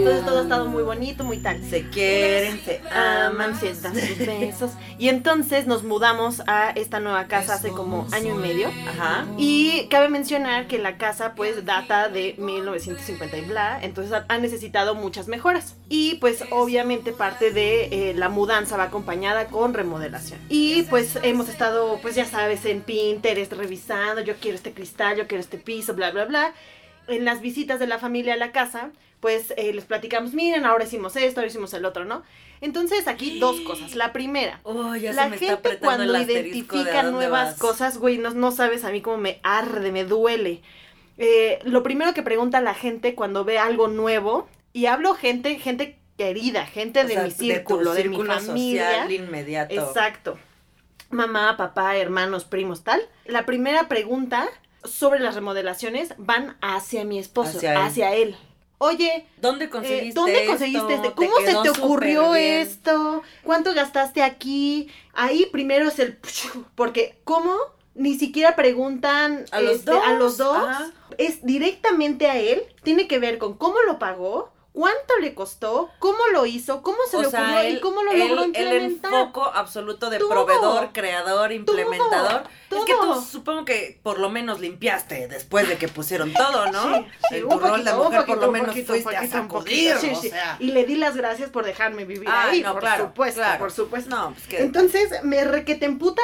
Entonces 0.00 0.24
todo 0.24 0.38
ha 0.38 0.42
estado 0.42 0.66
muy 0.66 0.82
bonito, 0.82 1.24
muy 1.24 1.38
tal. 1.38 1.62
Se 1.62 1.88
quieren, 1.88 2.60
se 2.64 2.80
aman, 2.90 3.54
dan 3.82 3.94
sus 3.94 4.18
besos. 4.26 4.72
Y 4.98 5.08
entonces 5.08 5.66
nos 5.66 5.82
mudamos 5.82 6.42
a 6.46 6.70
esta 6.70 7.00
nueva 7.00 7.26
casa 7.26 7.54
hace 7.54 7.70
como 7.70 8.06
año 8.12 8.34
y 8.34 8.38
medio. 8.38 8.68
Ajá. 8.88 9.26
Y 9.36 9.86
cabe 9.90 10.08
mencionar 10.08 10.66
que 10.66 10.78
la 10.78 10.96
casa 10.96 11.34
pues 11.34 11.64
data 11.64 12.08
de 12.08 12.34
1950 12.38 13.36
y 13.36 13.40
bla, 13.42 13.78
entonces 13.82 14.12
ha, 14.12 14.24
ha 14.28 14.38
necesitado 14.38 14.94
muchas 14.94 15.28
mejoras. 15.28 15.76
Y 15.88 16.14
pues 16.16 16.44
obviamente 16.50 17.12
parte 17.12 17.50
de 17.50 18.10
eh, 18.10 18.14
la 18.14 18.28
mudanza 18.28 18.76
va 18.76 18.84
acompañada 18.84 19.46
con 19.46 19.74
remodelación. 19.74 20.40
Y 20.48 20.82
pues 20.84 21.18
hemos 21.22 21.48
estado 21.48 21.98
pues 22.00 22.14
ya 22.14 22.24
sabes 22.24 22.64
en 22.64 22.82
Pinterest 22.82 23.52
revisando, 23.52 24.22
yo 24.22 24.34
quiero 24.36 24.56
este 24.56 24.72
cristal, 24.72 25.16
yo 25.16 25.26
quiero 25.26 25.40
este 25.40 25.58
piso, 25.58 25.94
bla, 25.94 26.10
bla, 26.10 26.24
bla. 26.24 26.54
En 27.10 27.24
las 27.24 27.40
visitas 27.40 27.78
de 27.78 27.86
la 27.86 27.98
familia 27.98 28.34
a 28.34 28.36
la 28.36 28.52
casa 28.52 28.90
pues 29.20 29.52
eh, 29.56 29.72
les 29.72 29.84
platicamos, 29.84 30.32
miren, 30.32 30.64
ahora 30.64 30.84
hicimos 30.84 31.14
esto, 31.14 31.40
ahora 31.40 31.48
hicimos 31.48 31.72
el 31.74 31.84
otro, 31.84 32.04
¿no? 32.04 32.22
Entonces 32.62 33.06
aquí 33.06 33.38
dos 33.38 33.60
cosas. 33.66 33.94
La 33.94 34.12
primera, 34.12 34.60
Oh, 34.64 34.96
ya 34.96 35.12
la 35.12 35.24
se 35.24 35.28
me 35.30 35.36
está 35.36 35.46
gente 35.58 35.78
cuando 35.78 36.18
identifica 36.18 37.02
nuevas 37.04 37.50
vas. 37.50 37.58
cosas, 37.58 37.98
güey, 37.98 38.18
no, 38.18 38.30
no 38.30 38.50
sabes 38.50 38.84
a 38.84 38.90
mí 38.90 39.02
cómo 39.02 39.18
me 39.18 39.38
arde, 39.42 39.92
me 39.92 40.04
duele. 40.04 40.62
Eh, 41.18 41.58
lo 41.64 41.82
primero 41.82 42.14
que 42.14 42.22
pregunta 42.22 42.60
la 42.62 42.74
gente 42.74 43.14
cuando 43.14 43.44
ve 43.44 43.58
algo 43.58 43.88
nuevo, 43.88 44.48
y 44.72 44.86
hablo 44.86 45.14
gente, 45.14 45.58
gente 45.58 45.98
querida, 46.16 46.64
gente 46.66 47.00
O 47.00 47.06
de 47.06 47.14
sea, 47.14 47.24
mi 47.24 47.30
círculo, 47.30 47.92
de, 47.92 48.08
mi 48.08 48.16
familia. 48.16 48.90
social 48.90 49.12
inmediato. 49.12 49.74
Exacto. 49.74 50.38
Mamá, 51.10 51.56
papá, 51.58 51.96
hermanos, 51.96 52.44
primos, 52.44 52.84
tal. 52.84 53.02
La 53.26 53.44
primera 53.44 53.88
pregunta 53.88 54.48
sobre 54.84 55.20
las 55.20 55.34
remodelaciones 55.34 56.14
van 56.18 56.56
hacia 56.60 57.04
mi 57.04 57.18
esposo, 57.18 57.58
Hacia 57.58 57.84
hacia 57.84 58.14
él. 58.14 58.36
Oye, 58.78 59.26
¿Dónde 59.36 59.66
eh, 59.66 59.68
conseguiste 59.68 60.14
¿Dónde 60.18 60.46
conseguiste 60.46 60.94
esto? 60.94 61.08
este? 61.08 61.14
¿Cómo 61.14 61.36
se 61.44 61.54
te 61.62 61.68
ocurrió 61.80 62.34
esto? 62.34 63.22
¿Cuánto 63.42 63.74
gastaste 63.74 64.22
aquí? 64.22 64.88
Ahí 65.12 65.46
primero 65.52 65.88
es 65.88 65.98
el... 65.98 66.18
Porque, 66.74 67.20
¿cómo? 67.24 67.54
Ni 67.94 68.18
siquiera 68.18 68.56
preguntan 68.56 69.44
A 69.50 69.60
los 69.60 69.76
este, 69.80 69.90
a 69.90 69.94
dos, 69.94 70.18
los 70.18 70.36
dos. 70.38 70.56
ajá. 70.56 70.90
Es 71.18 71.44
directamente 71.44 72.30
a 72.30 72.38
él. 72.38 72.62
Tiene 72.82 73.06
que 73.06 73.18
ver 73.18 73.36
con 73.36 73.54
cómo 73.58 73.76
lo 73.86 73.98
pagó, 73.98 74.50
cuánto 74.80 75.18
le 75.20 75.34
costó, 75.34 75.90
cómo 75.98 76.18
lo 76.32 76.46
hizo, 76.46 76.80
cómo 76.80 76.96
se 77.10 77.18
O 77.18 77.22
le 77.22 77.28
sea, 77.30 77.50
ocurrió 77.52 77.68
y 77.68 77.80
cómo 77.80 78.02
lo 78.02 78.12
él- 78.12 78.18
logró 78.20 78.40
El 78.44 78.46
implementar. 78.48 79.12
enfoco 79.12 79.44
absoluto 79.44 80.08
de 80.08 80.18
Todo. 80.18 80.30
proveedor, 80.30 80.88
creador, 80.94 81.52
implementador. 81.52 82.44
Es 82.70 82.84
que 82.86 82.92
tú 82.94 83.20
supongo 83.20 83.66
que 83.66 84.00
por 84.02 84.18
lo 84.18 84.30
menos 84.30 84.58
limpiaste 84.58 85.28
después 85.28 85.68
de 85.68 85.76
que 85.76 85.88
pusieron 85.88 86.32
todo, 86.32 86.66
¿no? 86.72 86.82
Sí, 86.96 87.06
sí, 87.28 87.34
en 87.36 87.48
tu 87.48 87.58
rol 87.58 87.84
de 87.84 87.90
poquito, 87.90 87.96
mujer 88.04 88.18
por 88.20 88.26
poquito, 88.26 88.40
lo 88.40 88.46
un 88.46 88.52
menos 88.54 88.68
poquito, 88.68 88.92
fuiste 88.94 89.16
a 89.16 89.26
sacudir, 89.28 89.92
poquito, 89.94 90.00
sí, 90.00 90.10
o 90.16 90.20
sí. 90.22 90.30
sea. 90.30 90.56
Y 90.60 90.68
le 90.72 90.84
di 90.86 90.94
las 90.96 91.14
gracias 91.14 91.50
por 91.50 91.66
dejarme 91.66 92.06
vivir 92.06 92.26
Ah, 92.32 92.48
ahí, 92.48 92.62
no, 92.62 92.72
por 92.72 92.80
claro, 92.80 93.04
supuesto, 93.08 93.40
claro. 93.42 93.58
por 93.58 93.72
supuesto. 93.72 94.08
No, 94.08 94.30
pues 94.32 94.46
que 94.46 94.62
Entonces, 94.62 95.22
me 95.24 95.44
requete 95.44 95.84
emputa 95.84 96.22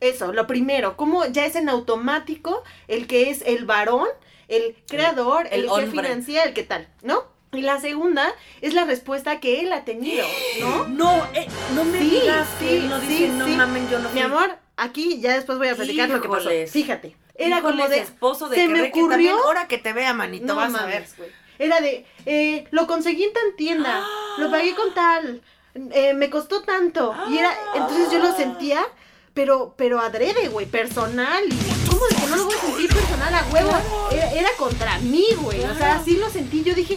eso, 0.00 0.32
lo 0.32 0.46
primero, 0.46 0.96
como 0.96 1.26
ya 1.26 1.44
es 1.44 1.56
en 1.56 1.68
automático 1.68 2.62
el 2.86 3.06
que 3.06 3.28
es 3.28 3.42
el 3.44 3.66
varón, 3.66 4.08
el 4.48 4.76
creador, 4.88 5.46
el 5.50 5.60
el, 5.60 5.66
que 5.66 5.70
hombre. 5.72 5.90
financia, 5.90 6.44
el 6.44 6.54
que 6.54 6.62
tal, 6.62 6.88
¿no? 7.02 7.36
Y 7.52 7.62
la 7.62 7.80
segunda 7.80 8.30
es 8.60 8.74
la 8.74 8.84
respuesta 8.84 9.40
que 9.40 9.60
él 9.60 9.72
ha 9.72 9.84
tenido, 9.84 10.26
¿no? 10.60 10.84
No, 10.88 11.24
eh, 11.34 11.46
no 11.74 11.84
me 11.84 11.98
Sí, 11.98 12.10
digas 12.10 12.46
sí, 12.58 12.66
que 12.66 12.80
no 12.88 13.00
sí, 13.00 13.06
dice, 13.06 13.28
no 13.28 13.46
sí. 13.46 13.52
mamen, 13.52 13.88
yo 13.88 13.98
no 13.98 14.08
Mi 14.10 14.12
fui". 14.12 14.20
amor, 14.22 14.58
aquí 14.76 15.20
ya 15.20 15.34
después 15.34 15.56
voy 15.58 15.68
a 15.68 15.74
platicar 15.76 16.08
lo 16.10 16.20
que 16.20 16.28
pasó. 16.28 16.50
Fíjate, 16.70 17.16
era 17.34 17.58
Híjoles, 17.58 17.76
como 17.80 17.88
de 17.88 17.98
esposo 18.00 18.48
de 18.48 18.56
se 18.56 18.62
que 18.62 18.68
me 18.68 18.82
también, 18.90 19.04
ocurrió- 19.32 19.44
ahora 19.44 19.66
que 19.68 19.78
te 19.78 19.92
vea, 19.92 20.12
manito, 20.12 20.44
no 20.46 20.56
vas 20.56 20.74
a 20.74 20.84
ver. 20.86 21.06
güey. 21.16 21.30
Era 21.58 21.80
de, 21.80 22.04
eh, 22.26 22.66
lo 22.70 22.86
conseguí 22.86 23.24
en 23.24 23.32
tan 23.32 23.56
tienda, 23.56 24.04
lo 24.38 24.50
pagué 24.50 24.74
con 24.76 24.92
tal, 24.94 25.40
eh, 25.92 26.12
me 26.14 26.30
costó 26.30 26.62
tanto. 26.62 27.14
Y 27.30 27.38
era, 27.38 27.52
entonces 27.74 28.10
yo 28.12 28.18
lo 28.20 28.32
sentía, 28.36 28.84
pero, 29.34 29.74
pero 29.76 30.00
adrede, 30.00 30.48
güey, 30.48 30.66
personal. 30.66 31.42
Y, 31.46 31.88
¿Cómo 31.88 32.02
es 32.10 32.16
que 32.16 32.26
no 32.28 32.36
lo 32.36 32.44
voy 32.44 32.54
a 32.54 32.60
sentir 32.60 32.88
personal 32.94 33.34
a 33.34 33.44
huevo? 33.52 33.72
Era, 34.12 34.32
era 34.32 34.48
contra 34.58 34.98
mí, 34.98 35.26
güey. 35.40 35.64
O 35.64 35.74
sea, 35.74 35.96
así 35.96 36.16
lo 36.16 36.28
sentí. 36.30 36.62
Yo 36.62 36.74
dije, 36.74 36.96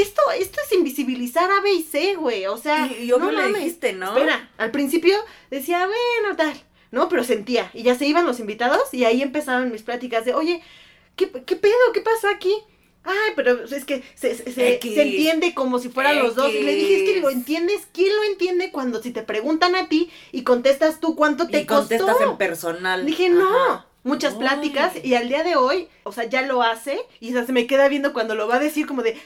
esto, 0.00 0.22
esto 0.38 0.60
es 0.64 0.72
invisibilizar 0.76 1.50
A, 1.50 1.60
B 1.60 1.72
y 1.72 1.82
C, 1.82 2.14
güey. 2.16 2.46
O 2.46 2.56
sea, 2.56 2.86
Y- 2.86 3.04
y 3.04 3.12
obvio 3.12 3.30
le 3.30 3.36
mames. 3.42 3.56
dijiste, 3.58 3.92
¿no? 3.92 4.16
Espera, 4.16 4.50
al 4.58 4.70
principio 4.70 5.16
decía, 5.50 5.86
bueno, 5.86 6.36
tal. 6.36 6.54
No, 6.90 7.08
pero 7.08 7.24
sentía. 7.24 7.70
Y 7.74 7.82
ya 7.84 7.94
se 7.94 8.06
iban 8.06 8.26
los 8.26 8.38
invitados 8.40 8.92
y 8.92 9.04
ahí 9.04 9.22
empezaban 9.22 9.72
mis 9.72 9.82
pláticas 9.82 10.24
de, 10.24 10.34
oye, 10.34 10.62
¿qué, 11.16 11.30
qué 11.30 11.56
pedo? 11.56 11.72
¿Qué 11.94 12.00
pasó 12.02 12.28
aquí? 12.28 12.52
Ay, 13.04 13.32
pero 13.34 13.64
es 13.64 13.84
que 13.84 14.04
se, 14.14 14.36
se, 14.36 14.52
se- 14.52 14.78
entiende 14.78 15.54
como 15.54 15.78
si 15.80 15.88
fueran 15.88 16.18
los 16.20 16.36
dos. 16.36 16.52
Y 16.52 16.62
le 16.62 16.74
dije, 16.74 16.96
es 17.02 17.10
que 17.14 17.20
lo 17.20 17.30
entiendes. 17.30 17.88
¿Quién 17.92 18.14
lo 18.14 18.22
entiende 18.24 18.70
cuando 18.70 19.02
si 19.02 19.10
te 19.10 19.22
preguntan 19.22 19.74
a 19.74 19.88
ti 19.88 20.10
y 20.30 20.44
contestas 20.44 21.00
tú 21.00 21.16
cuánto 21.16 21.48
te 21.48 21.62
Y 21.62 21.66
contestas 21.66 22.14
costó? 22.16 22.30
en 22.30 22.36
personal. 22.38 23.04
Dije, 23.04 23.28
no. 23.28 23.84
Muchas 24.04 24.34
pláticas 24.34 24.92
y 25.04 25.14
al 25.14 25.28
día 25.28 25.44
de 25.44 25.54
hoy, 25.54 25.88
o 26.02 26.10
sea, 26.12 26.24
ya 26.24 26.42
lo 26.42 26.62
hace 26.62 26.98
y 27.20 27.30
o 27.30 27.32
sea, 27.34 27.46
se 27.46 27.52
me 27.52 27.68
queda 27.68 27.86
viendo 27.88 28.12
cuando 28.12 28.34
lo 28.34 28.48
va 28.48 28.56
a 28.56 28.58
decir 28.58 28.86
como 28.86 29.02
de, 29.02 29.16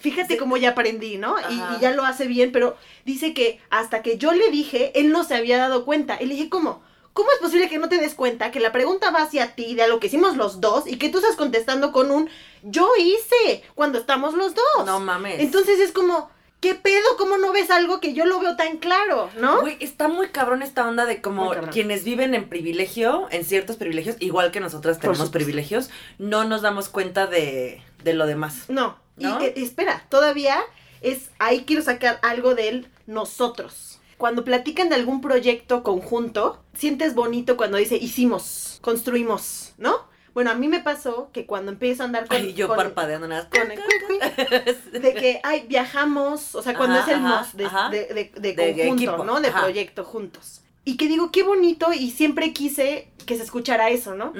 fíjate 0.00 0.34
Sí. 0.34 0.38
cómo 0.38 0.58
ya 0.58 0.70
aprendí, 0.70 1.16
¿no? 1.16 1.36
Y, 1.48 1.54
y 1.54 1.80
ya 1.80 1.92
lo 1.92 2.04
hace 2.04 2.26
bien, 2.26 2.52
pero 2.52 2.76
dice 3.06 3.32
que 3.32 3.60
hasta 3.70 4.02
que 4.02 4.18
yo 4.18 4.32
le 4.32 4.50
dije, 4.50 4.92
él 5.00 5.10
no 5.10 5.24
se 5.24 5.34
había 5.36 5.56
dado 5.56 5.86
cuenta. 5.86 6.18
Y 6.20 6.26
le 6.26 6.34
dije, 6.34 6.50
¿cómo? 6.50 6.82
¿Cómo 7.14 7.32
es 7.32 7.38
posible 7.38 7.68
que 7.68 7.78
no 7.78 7.88
te 7.88 7.98
des 7.98 8.14
cuenta 8.14 8.50
que 8.50 8.60
la 8.60 8.72
pregunta 8.72 9.10
va 9.10 9.22
hacia 9.22 9.54
ti, 9.56 9.74
de 9.74 9.82
a 9.82 9.88
lo 9.88 9.98
que 10.00 10.06
hicimos 10.08 10.36
los 10.36 10.60
dos, 10.60 10.86
y 10.86 10.96
que 10.96 11.08
tú 11.08 11.18
estás 11.18 11.34
contestando 11.36 11.90
con 11.90 12.10
un 12.10 12.28
yo 12.62 12.88
hice 12.98 13.64
cuando 13.74 13.98
estamos 13.98 14.34
los 14.34 14.54
dos? 14.54 14.86
No 14.86 15.00
mames. 15.00 15.40
Entonces 15.40 15.80
es 15.80 15.92
como, 15.92 16.30
¿qué 16.60 16.74
pedo? 16.74 17.04
¿Cómo 17.18 17.38
no 17.38 17.52
ves 17.52 17.70
algo 17.70 18.00
que 18.00 18.12
yo 18.12 18.26
lo 18.26 18.38
veo 18.38 18.56
tan 18.56 18.78
claro? 18.78 19.30
¿no? 19.38 19.60
Güey, 19.60 19.76
está 19.80 20.08
muy 20.08 20.28
cabrón 20.28 20.62
esta 20.62 20.86
onda 20.86 21.06
de 21.06 21.20
como 21.20 21.50
quienes 21.72 22.04
viven 22.04 22.34
en 22.34 22.48
privilegio, 22.48 23.28
en 23.30 23.44
ciertos 23.44 23.76
privilegios, 23.76 24.16
igual 24.20 24.50
que 24.50 24.60
nosotras 24.60 24.98
tenemos 24.98 25.30
privilegios, 25.30 25.90
no 26.18 26.44
nos 26.44 26.62
damos 26.62 26.88
cuenta 26.88 27.26
de, 27.26 27.82
de 28.04 28.14
lo 28.14 28.26
demás. 28.26 28.64
No, 28.68 28.98
y 29.18 29.24
¿No? 29.24 29.40
eh, 29.40 29.54
espera, 29.56 30.04
todavía 30.08 30.58
es, 31.00 31.30
ahí 31.38 31.64
quiero 31.66 31.82
sacar 31.82 32.18
algo 32.22 32.54
del 32.54 32.88
nosotros. 33.06 33.98
Cuando 34.18 34.44
platican 34.44 34.90
de 34.90 34.96
algún 34.96 35.22
proyecto 35.22 35.82
conjunto, 35.82 36.62
sientes 36.74 37.14
bonito 37.14 37.56
cuando 37.56 37.78
dice 37.78 37.96
hicimos, 37.96 38.78
construimos, 38.82 39.72
¿no? 39.78 40.09
Bueno, 40.34 40.50
a 40.50 40.54
mí 40.54 40.68
me 40.68 40.80
pasó 40.80 41.30
que 41.32 41.46
cuando 41.46 41.72
empiezo 41.72 42.02
a 42.02 42.06
andar 42.06 42.26
con... 42.28 42.36
Ay, 42.36 42.54
yo 42.54 42.68
con- 42.68 42.76
parpadeando 42.76 43.26
nada. 43.28 43.48
con 43.50 43.70
el 43.70 43.78
de 45.02 45.14
que, 45.14 45.40
ay, 45.42 45.64
viajamos, 45.68 46.54
o 46.54 46.62
sea, 46.62 46.76
cuando 46.76 46.98
Ajá, 46.98 47.10
es 47.12 47.18
el 47.18 47.24
ajá, 47.24 47.48
de, 47.54 47.64
ajá. 47.66 47.88
de, 47.90 48.32
de- 48.36 48.56
conjunto, 48.56 48.94
equipo, 49.02 49.24
¿no? 49.24 49.40
De 49.40 49.50
proyecto 49.50 50.04
juntos. 50.04 50.62
Y 50.84 50.96
que 50.96 51.08
digo, 51.08 51.30
qué 51.30 51.42
bonito, 51.42 51.92
y 51.92 52.10
siempre 52.10 52.52
quise 52.52 53.10
que 53.26 53.36
se 53.36 53.42
escuchara 53.42 53.90
eso, 53.90 54.14
¿no? 54.14 54.32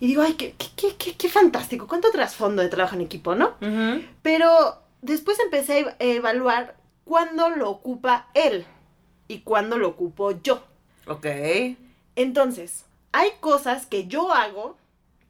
Y 0.00 0.06
digo, 0.08 0.22
ay, 0.22 0.34
qué, 0.34 0.54
qué, 0.58 0.66
qué, 0.76 0.96
qué, 0.96 1.14
qué 1.16 1.28
fantástico, 1.28 1.86
cuánto 1.86 2.10
trasfondo 2.10 2.60
de 2.62 2.68
trabajo 2.68 2.94
en 2.96 3.00
equipo, 3.02 3.34
¿no? 3.34 3.54
Pero 4.22 4.82
después 5.02 5.38
empecé 5.40 5.72
a 5.74 5.80
ev- 5.80 5.94
evaluar 6.00 6.76
cuándo 7.04 7.50
lo 7.50 7.70
ocupa 7.70 8.28
él 8.34 8.66
y 9.28 9.38
cuándo 9.40 9.78
lo 9.78 9.88
ocupo 9.88 10.32
yo. 10.42 10.62
Ok. 11.06 11.26
Entonces, 12.16 12.84
hay 13.12 13.30
cosas 13.40 13.86
que 13.86 14.06
yo 14.06 14.32
hago 14.32 14.76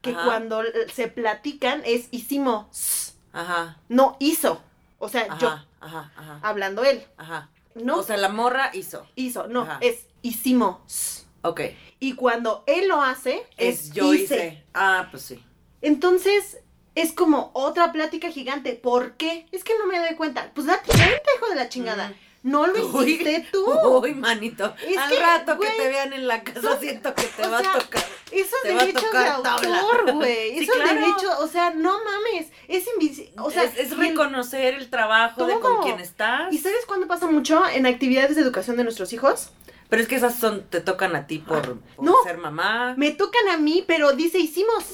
que 0.05 0.11
Ajá. 0.13 0.25
cuando 0.25 0.63
se 0.93 1.09
platican 1.09 1.83
es 1.85 2.07
hicimos, 2.13 3.15
Ajá. 3.33 3.79
no 3.89 4.17
hizo. 4.21 4.63
O 4.99 5.09
sea, 5.09 5.23
Ajá. 5.29 5.39
yo, 5.41 5.49
Ajá. 5.81 6.13
Ajá. 6.17 6.39
hablando 6.43 6.85
él. 6.85 7.03
Ajá. 7.17 7.49
No 7.75 7.97
O 7.99 8.03
sea, 8.05 8.17
la 8.19 8.29
morra 8.29 8.71
hizo. 8.73 9.05
hizo, 9.17 9.49
no, 9.49 9.67
es 9.81 10.07
hicimos. 10.23 11.27
Ok. 11.43 11.61
Y 11.99 12.15
cuando 12.15 12.63
él 12.67 12.87
lo 12.89 13.03
hace, 13.03 13.43
es, 13.57 13.87
Es 13.87 13.93
yo 13.93 14.13
hice. 14.15 14.23
hice. 14.37 14.65
Ah, 14.75 15.09
pues 15.11 15.25
sí. 15.25 15.43
Entonces, 15.83 16.59
es 16.95 17.13
como 17.13 17.51
otra 17.55 17.93
plática 17.93 18.31
gigante. 18.31 18.75
¿Por 18.75 19.15
qué? 19.17 19.47
Es 19.53 19.65
que 19.65 19.73
no 19.79 19.87
me 19.87 19.99
doy 19.99 20.15
cuenta. 20.17 20.53
Pues 20.55 20.67
date 20.67 20.87
cuenta, 20.87 21.31
hijo 21.37 21.49
de 21.49 21.57
la 21.57 21.69
chingada. 21.69 22.09
Mm. 22.11 22.15
No 22.45 22.67
lo 22.67 22.87
Uy, 22.89 23.13
hiciste 23.13 23.49
tú. 23.51 23.65
Uy, 24.01 24.15
manito. 24.15 24.75
Es 24.87 24.97
Al 24.99 25.11
que, 25.11 25.19
rato 25.19 25.59
que 25.59 25.67
te 25.67 25.89
vean 25.89 26.13
en 26.13 26.29
la 26.29 26.45
casa 26.45 26.61
son- 26.61 26.79
siento 26.81 27.15
que 27.15 27.23
te 27.23 27.47
va 27.49 27.61
sea, 27.61 27.73
a 27.73 27.79
tocar. 27.79 28.05
Esos 28.31 28.61
Te 28.63 28.75
va 28.75 28.83
a 28.83 28.85
derechos 28.85 29.11
de 29.13 29.29
autor, 29.29 30.13
güey. 30.13 30.51
Sí, 30.59 30.65
Esos 30.65 30.77
claro. 30.77 30.95
derechos, 31.01 31.31
o 31.41 31.49
sea, 31.49 31.71
no 31.71 31.99
mames. 32.05 32.49
Es 32.69 32.87
invisible. 32.93 33.33
O 33.39 33.51
sea, 33.51 33.65
es, 33.65 33.77
es 33.79 33.93
el- 33.93 33.99
reconocer 33.99 34.75
el 34.75 34.91
trabajo 34.91 35.47
de 35.47 35.59
con 35.59 35.83
quien 35.83 36.01
estás. 36.01 36.53
¿Y 36.53 36.59
sabes 36.59 36.85
cuándo 36.87 37.07
pasa 37.09 37.27
mucho? 37.27 37.67
En 37.67 37.87
actividades 37.87 38.37
de 38.37 38.43
educación 38.43 38.77
de 38.77 38.85
nuestros 38.85 39.13
hijos. 39.15 39.49
Pero 39.89 40.03
es 40.03 40.09
que 40.09 40.17
esas 40.17 40.35
son, 40.39 40.65
te 40.69 40.81
tocan 40.81 41.15
a 41.17 41.27
ti 41.27 41.39
por, 41.39 41.63
por 41.63 41.79
Ah, 41.79 42.03
No. 42.03 42.15
ser 42.25 42.37
mamá. 42.39 42.95
Me 42.97 43.11
tocan 43.13 43.49
a 43.49 43.57
mí, 43.59 43.85
pero 43.87 44.13
dice 44.13 44.39
hicimos. 44.39 44.85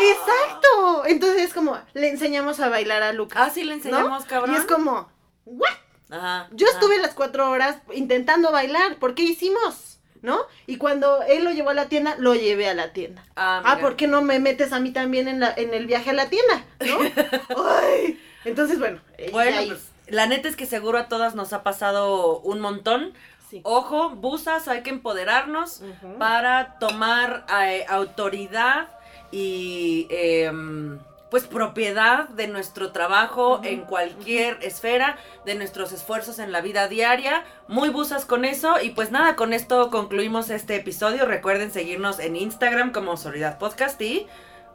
Exacto. 0.00 1.04
Entonces 1.06 1.42
es 1.42 1.52
como, 1.54 1.78
le 1.94 2.08
enseñamos 2.08 2.60
a 2.60 2.68
bailar 2.68 3.02
a 3.02 3.12
Lucas. 3.12 3.42
Ah, 3.46 3.50
sí 3.50 3.64
le 3.64 3.74
enseñamos, 3.74 4.24
cabrón. 4.24 4.54
Y 4.54 4.58
es 4.58 4.64
como, 4.64 5.08
¿what? 5.48 5.68
Ajá. 6.10 6.48
Yo 6.52 6.66
ajá. 6.66 6.78
estuve 6.78 6.98
las 6.98 7.14
cuatro 7.14 7.50
horas 7.50 7.78
intentando 7.92 8.50
bailar. 8.52 8.96
¿Por 8.96 9.14
qué 9.14 9.22
hicimos? 9.22 9.98
¿No? 10.20 10.40
Y 10.66 10.78
cuando 10.78 11.22
él 11.22 11.44
lo 11.44 11.52
llevó 11.52 11.70
a 11.70 11.74
la 11.74 11.88
tienda, 11.88 12.16
lo 12.18 12.34
llevé 12.34 12.68
a 12.68 12.74
la 12.74 12.92
tienda. 12.92 13.24
Ah, 13.36 13.62
Ah. 13.64 13.78
¿por 13.80 13.94
qué 13.94 14.08
no 14.08 14.20
me 14.20 14.40
metes 14.40 14.72
a 14.72 14.80
mí 14.80 14.90
también 14.92 15.28
en, 15.28 15.38
la, 15.38 15.52
en 15.56 15.72
el 15.74 15.86
viaje 15.86 16.10
a 16.10 16.12
la 16.12 16.28
tienda? 16.28 16.64
¿No? 16.80 16.98
Ay. 17.80 18.20
Entonces, 18.44 18.78
bueno. 18.80 19.00
eh, 19.16 19.28
Bueno, 19.30 19.60
pues, 19.66 19.90
la 20.08 20.26
neta 20.26 20.48
es 20.48 20.56
que 20.56 20.66
seguro 20.66 20.98
a 20.98 21.06
todas 21.08 21.34
nos 21.36 21.52
ha 21.52 21.62
pasado 21.62 22.40
un 22.40 22.58
montón. 22.60 23.12
Sí. 23.48 23.60
Ojo, 23.64 24.10
busas, 24.10 24.66
hay 24.68 24.82
que 24.82 24.90
empoderarnos 24.90 25.82
para 26.18 26.78
tomar 26.80 27.46
eh, 27.62 27.86
autoridad 27.88 28.88
y 29.30 30.06
em, 30.10 30.98
pues 31.30 31.46
propiedad 31.46 32.28
de 32.30 32.48
nuestro 32.48 32.92
trabajo 32.92 33.60
en 33.62 33.82
cualquier 33.82 34.58
esfera, 34.62 35.18
de 35.44 35.54
nuestros 35.54 35.92
esfuerzos 35.92 36.38
en 36.38 36.52
la 36.52 36.60
vida 36.60 36.88
diaria. 36.88 37.44
Muy 37.68 37.90
busas 37.90 38.24
con 38.24 38.44
eso 38.44 38.80
y 38.80 38.90
pues 38.90 39.10
nada, 39.10 39.36
con 39.36 39.52
esto 39.52 39.90
concluimos 39.90 40.50
este 40.50 40.76
episodio. 40.76 41.26
Recuerden 41.26 41.70
seguirnos 41.70 42.18
en 42.18 42.36
Instagram 42.36 42.92
como 42.92 43.16
Solidaridad 43.16 43.58
Podcast 43.58 44.00
y 44.00 44.26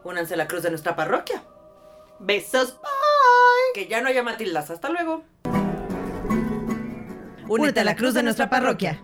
únanse 0.04 0.36
a 0.36 0.38
la 0.38 0.48
cruz 0.48 0.64
de 0.64 0.70
nuestra 0.70 0.96
parroquia. 0.96 1.44
Besos. 2.20 2.76
Bye. 2.82 3.74
Que 3.74 3.88
ya 3.88 4.02
no 4.02 4.10
haya 4.10 4.24
Matildas. 4.24 4.70
Hasta 4.70 4.90
luego. 4.90 5.24
Únete 7.48 7.82
a 7.82 7.84
la 7.84 7.96
cruz 7.96 8.14
de 8.14 8.24
nuestra 8.24 8.50
parroquia. 8.50 9.02